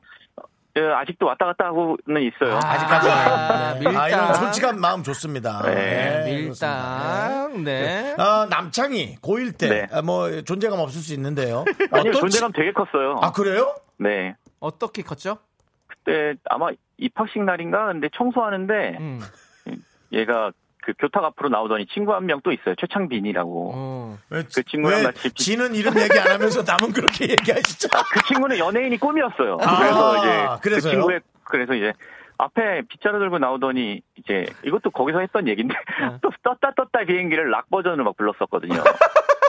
[0.77, 2.59] 예, 아직도 왔다 갔다 하고는 있어요.
[2.61, 3.09] 아 직까지.
[3.09, 3.79] 아, 네.
[3.79, 4.01] 밀당.
[4.01, 5.61] 아, 이런 솔직한 마음 좋습니다.
[5.63, 7.47] 네, 그렇습니다.
[7.47, 7.63] 밀당.
[7.63, 8.15] 네.
[8.17, 9.87] 아, 남창이 고1 때, 네.
[9.89, 11.63] 아, 뭐, 존재감 없을 수 있는데요.
[11.91, 13.15] 아니요, 어떤 존재감 되게 컸어요.
[13.21, 13.73] 아, 그래요?
[13.97, 14.35] 네.
[14.59, 15.37] 어떻게 컸죠?
[15.87, 16.67] 그때 아마
[16.97, 17.87] 입학식 날인가?
[17.87, 19.21] 근데 청소하는데 음.
[20.11, 20.51] 얘가
[20.83, 22.75] 그 교탁 앞으로 나오더니 친구 한 명 또 있어요.
[22.75, 23.71] 최창빈이라고.
[23.75, 24.17] 어.
[24.29, 27.89] 왜, 그 친구랑 왜 같이 비- 지는 이름 얘기 안 하면서 남은 그렇게 얘기하시죠?
[28.11, 29.57] 그 친구는 연예인이 꿈이었어요.
[29.61, 30.91] 아, 그래서 이제 그래서요?
[30.91, 31.91] 그 친구의 그래서 이제
[32.37, 36.17] 앞에 빗자루 들고 나오더니 이제 이것도 거기서 했던 얘기인데 네.
[36.21, 38.79] 또 떴다 떴다 비행기를 락 버전으로 막 불렀었거든요.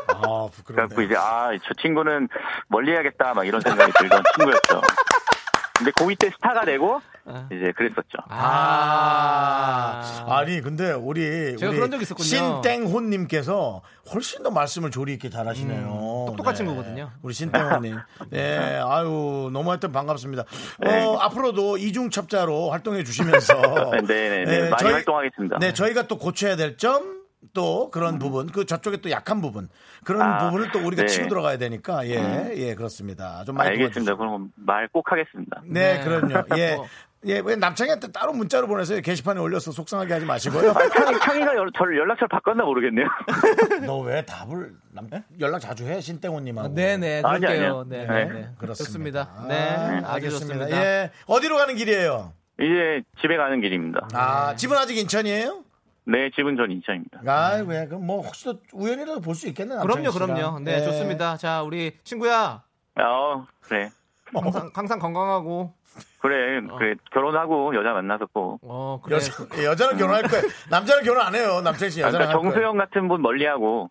[0.09, 1.05] 아, 그래갖고 부끄럽네.
[1.05, 2.29] 이제 아 저 친구는
[2.69, 4.81] 멀리 해야겠다 막 이런 생각이 들던 친구였죠.
[5.77, 7.16] 근데 고2 때 스타가 되고 아.
[7.51, 8.19] 이제 그랬었죠.
[8.29, 12.25] 아, 아니 근데 우리 제가 우리 그런 적 있었군요.
[12.63, 15.87] 신땡혼님께서 훨씬 더 말씀을 조리 있게 잘하시네요.
[15.89, 17.11] 음, 똑똑한 친구거든요.
[17.23, 17.97] 우리 신땡혼님,
[18.31, 20.45] 네, 아유 너무 하여튼 반갑습니다.
[20.81, 21.05] 네.
[21.05, 23.55] 어, 앞으로도 이중첩자로 활동해 주시면서
[24.07, 24.71] 네네네.
[24.71, 25.59] 많이 활동하겠습니다.
[25.59, 27.17] 네, 저희가 또 고쳐야 될 점.
[27.53, 29.69] 또 그런 부분, 그 저쪽에 또 약한 부분,
[30.05, 31.09] 그런 아, 부분을 또 우리가 네.
[31.09, 33.45] 치고 들어가야 되니까, 예, 예, 그렇습니다.
[33.45, 34.15] 좀 많이 알겠습니다.
[34.15, 34.19] 도와주시고.
[34.19, 35.63] 그럼 말 꼭 하겠습니다.
[35.65, 36.05] 네, 네.
[36.05, 36.43] 그럼요.
[36.59, 36.77] 예.
[37.27, 37.35] 뭐.
[37.35, 40.71] 예, 왜 남창희한테 따로 문자로 보내서 게시판에 올려서 속상하게 하지 마시고요.
[40.71, 43.07] 아, 창희, 창희가 연- 저를 연락처를 바꿨나 모르겠네요.
[43.87, 45.09] 너 왜 답을 남,
[45.41, 46.75] 연락 자주 해 신땡호님하고?
[46.75, 47.67] 네네, 아니, 그럴게요.
[47.67, 47.85] 아니요.
[47.89, 48.49] 네, 네, 네.
[48.59, 49.25] 그렇습니다.
[49.29, 49.47] 좋습니다.
[49.49, 49.55] 네,
[50.05, 50.55] 아, 알겠습니다.
[50.65, 50.71] 좋습니다.
[50.71, 52.33] 예, 어디로 가는 길이에요?
[52.59, 54.09] 이제 집에 가는 길입니다.
[54.15, 55.63] 아, 집은 아직 인천이에요?
[56.09, 57.21] 네, 집은 전 인천입니다.
[57.27, 57.87] 아, 왜?
[57.87, 59.77] 그럼 뭐 혹시 또 우연이라도 볼 수 있겠네.
[59.83, 60.11] 그럼요.
[60.13, 60.61] 그럼요.
[60.61, 60.85] 네, 예.
[60.85, 61.37] 좋습니다.
[61.37, 62.63] 자, 우리 친구야.
[62.99, 63.91] 어, 그래.
[64.33, 64.43] 뭐.
[64.43, 65.75] 항상, 항상 건강하고
[66.21, 69.17] 그래, 그래 결혼하고 여자 만나서 어, 그래.
[69.17, 69.33] 여자,
[69.63, 70.43] 여자는 결혼할 거예요.
[70.71, 71.61] 남자는 결혼 안 해요.
[71.63, 72.53] 남창희 씨 여자랑 그러니까 할.
[72.53, 73.91] 정수영 같은 분 멀리하고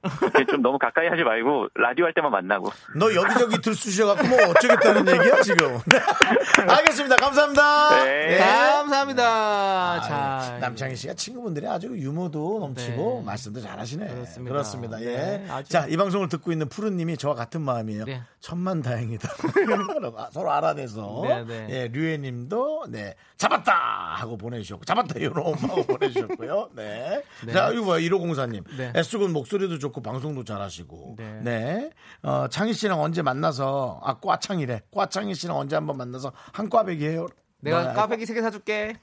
[0.49, 2.71] 좀 너무 가까이 하지 말고 라디오 할 때만 만나고.
[2.97, 5.79] 너 여기저기 들쑤셔갖고 뭐 어쩌겠다는 얘기야 지금.
[6.67, 7.15] 알겠습니다.
[7.17, 8.03] 감사합니다.
[8.03, 8.37] 네.
[8.37, 9.23] 감사합니다.
[9.25, 13.25] 아, 자, 남창희 씨가 친구분들이 아주 유머도 넘치고 네.
[13.25, 14.07] 말씀도 잘하시네.
[14.07, 14.51] 그렇습니다.
[14.51, 15.01] 그렇습니다.
[15.01, 15.05] 예.
[15.05, 18.05] 네, 아주- 자, 이 방송을 듣고 있는 푸른님이 저와 같은 마음이에요.
[18.05, 18.21] 네.
[18.39, 19.29] 천만 다행이다.
[20.31, 21.21] 서로 알아내서.
[21.23, 21.67] 네, 네.
[21.69, 23.71] 예, 류혜님도 네 잡았다
[24.15, 26.69] 하고 보내주셨고 잡았다 요놈 하고 보내주셨고요.
[26.75, 27.23] 네.
[27.45, 27.53] 네.
[27.53, 28.63] 자, 이거 뭐야 1504님.
[28.77, 28.91] 네.
[28.95, 31.15] 애쓰군 목소리도 좋고 방송도 잘하시고.
[31.17, 31.39] 네.
[31.43, 31.89] 네.
[32.21, 34.81] 어, 창희 씨랑 언제 만나서 아 꽈창이래.
[34.91, 37.27] 꽈창희 씨랑 언제 한번 만나서 한 꽈배기 해요.
[37.61, 38.99] 내가 나- 까베기 세 개 사줄게.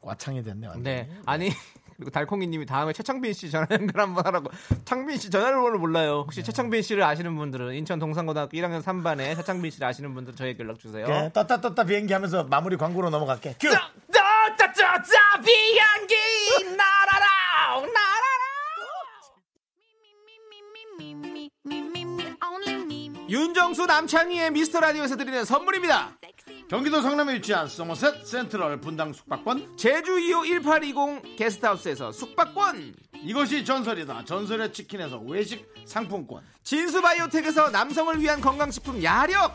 [0.00, 0.66] 꽈창이 됐네.
[0.66, 0.82] 완전.
[0.82, 1.08] 네.
[1.26, 1.50] 아니,
[2.02, 4.50] 그리고 달콩이님이 다음에 최창빈 씨 전화 연결 한번 하라고.
[4.84, 6.24] 창빈 씨 전화번호를 몰라요.
[6.26, 10.80] 혹시 최창빈 씨를 아시는 분들은 인천 동산고등학교 1학년 3반에 최창빈 씨를 아시는 분들 저에게 연락
[10.80, 11.06] 주세요.
[11.06, 13.54] 네, 떴다 떴다 비행기 하면서 마무리 광고로 넘어갈게.
[13.60, 13.70] 큐!
[13.70, 16.14] 짜짜짜짜 비행기
[16.76, 18.32] 날아라 날아라.
[23.28, 26.10] 윤정수 남창희의 미스터 라디오에서 드리는 선물입니다.
[26.72, 32.94] 경기도 성남에 위치한 소머셋 센트럴 분당 숙박권 제주 2호 1820 게스트하우스에서 숙박권.
[33.24, 39.54] 이것이 전설이다 전설의 치킨에서 외식 상품권 진수바이오텍에서 남성을 위한 건강식품 야력.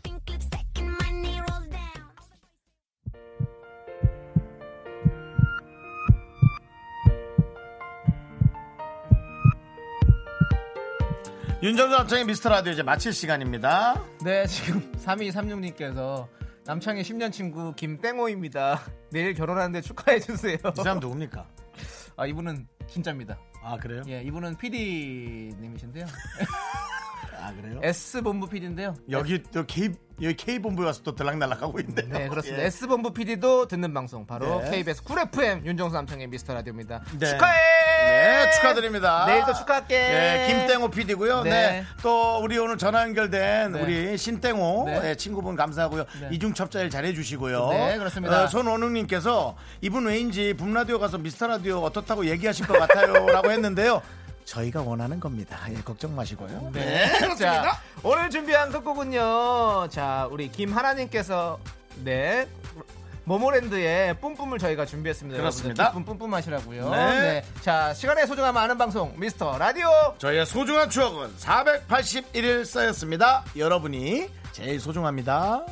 [11.61, 16.27] 윤정수 남창희 미스터 라디오 이제 마칠 시간입니다 네, 지금 3236님께서
[16.65, 18.81] 남창희 10년 친구 김땡호입니다.
[19.11, 20.55] 내일 결혼하는데 축하해 주세요.
[20.55, 21.47] 이 사람 누굽니까?
[22.17, 23.39] 아, 이분은 진짜입니다.
[23.63, 24.01] 아 그래요?
[24.07, 26.05] 예, 이분은 PD님이신데요.
[27.41, 27.79] 아 그래요?
[27.83, 28.95] S 본부 PD인데요.
[29.09, 29.89] 여기 또 K
[30.21, 32.03] 여기 K 본부에 와서 또 들락날락하고 있는데.
[32.03, 32.63] 네, 그렇습니다.
[32.63, 32.67] 예.
[32.67, 34.71] S 본부 PD도 듣는 방송 바로 네.
[34.71, 37.01] KBS 쿨 FM 윤정수 남창희 미스터 라디오입니다.
[37.17, 37.25] 네.
[37.25, 37.81] 축하해.
[38.03, 39.25] 네, 축하드립니다.
[39.25, 39.95] 내일 또 축하할게.
[39.95, 41.43] 네, 김땡호 PD고요.
[41.43, 41.49] 네.
[41.49, 41.85] 네.
[42.01, 43.81] 또 우리 오늘 전화 연결된 네.
[43.81, 44.99] 우리 신땡호 네.
[44.99, 46.05] 네, 친구분 감사하고요.
[46.21, 46.29] 네.
[46.31, 47.69] 이중첩 자일 잘해 주시고요.
[47.69, 48.47] 네, 그렇습니다.
[48.47, 54.01] 손원웅 님께서 이분 왜인지 붐라디오 가서 미스터 라디오 어떻다고 얘기하실 것 같아요라고 했는데요.
[54.51, 55.57] 저희가 원하는 겁니다.
[55.69, 56.71] 예, 걱정 마시고요.
[56.73, 59.87] 네, 자, 오늘 준비한 끝곡은요.
[59.89, 61.57] 자, 우리 김하나님께서
[62.03, 62.47] 네.
[63.23, 65.37] 모모랜드의 뿜뿜을 저희가 준비했습니다.
[65.37, 65.83] 그렇습니다.
[65.83, 66.89] 여러분들 기쁨 뿜뿜 하시라고요.
[66.89, 67.45] 네.
[67.61, 69.87] 자, 시간의 소중함 아는 방송 미스터 라디오.
[70.17, 73.45] 저희의 소중한 추억은 481일 쌓였습니다.
[73.55, 75.63] 여러분이 제일 소중합니다.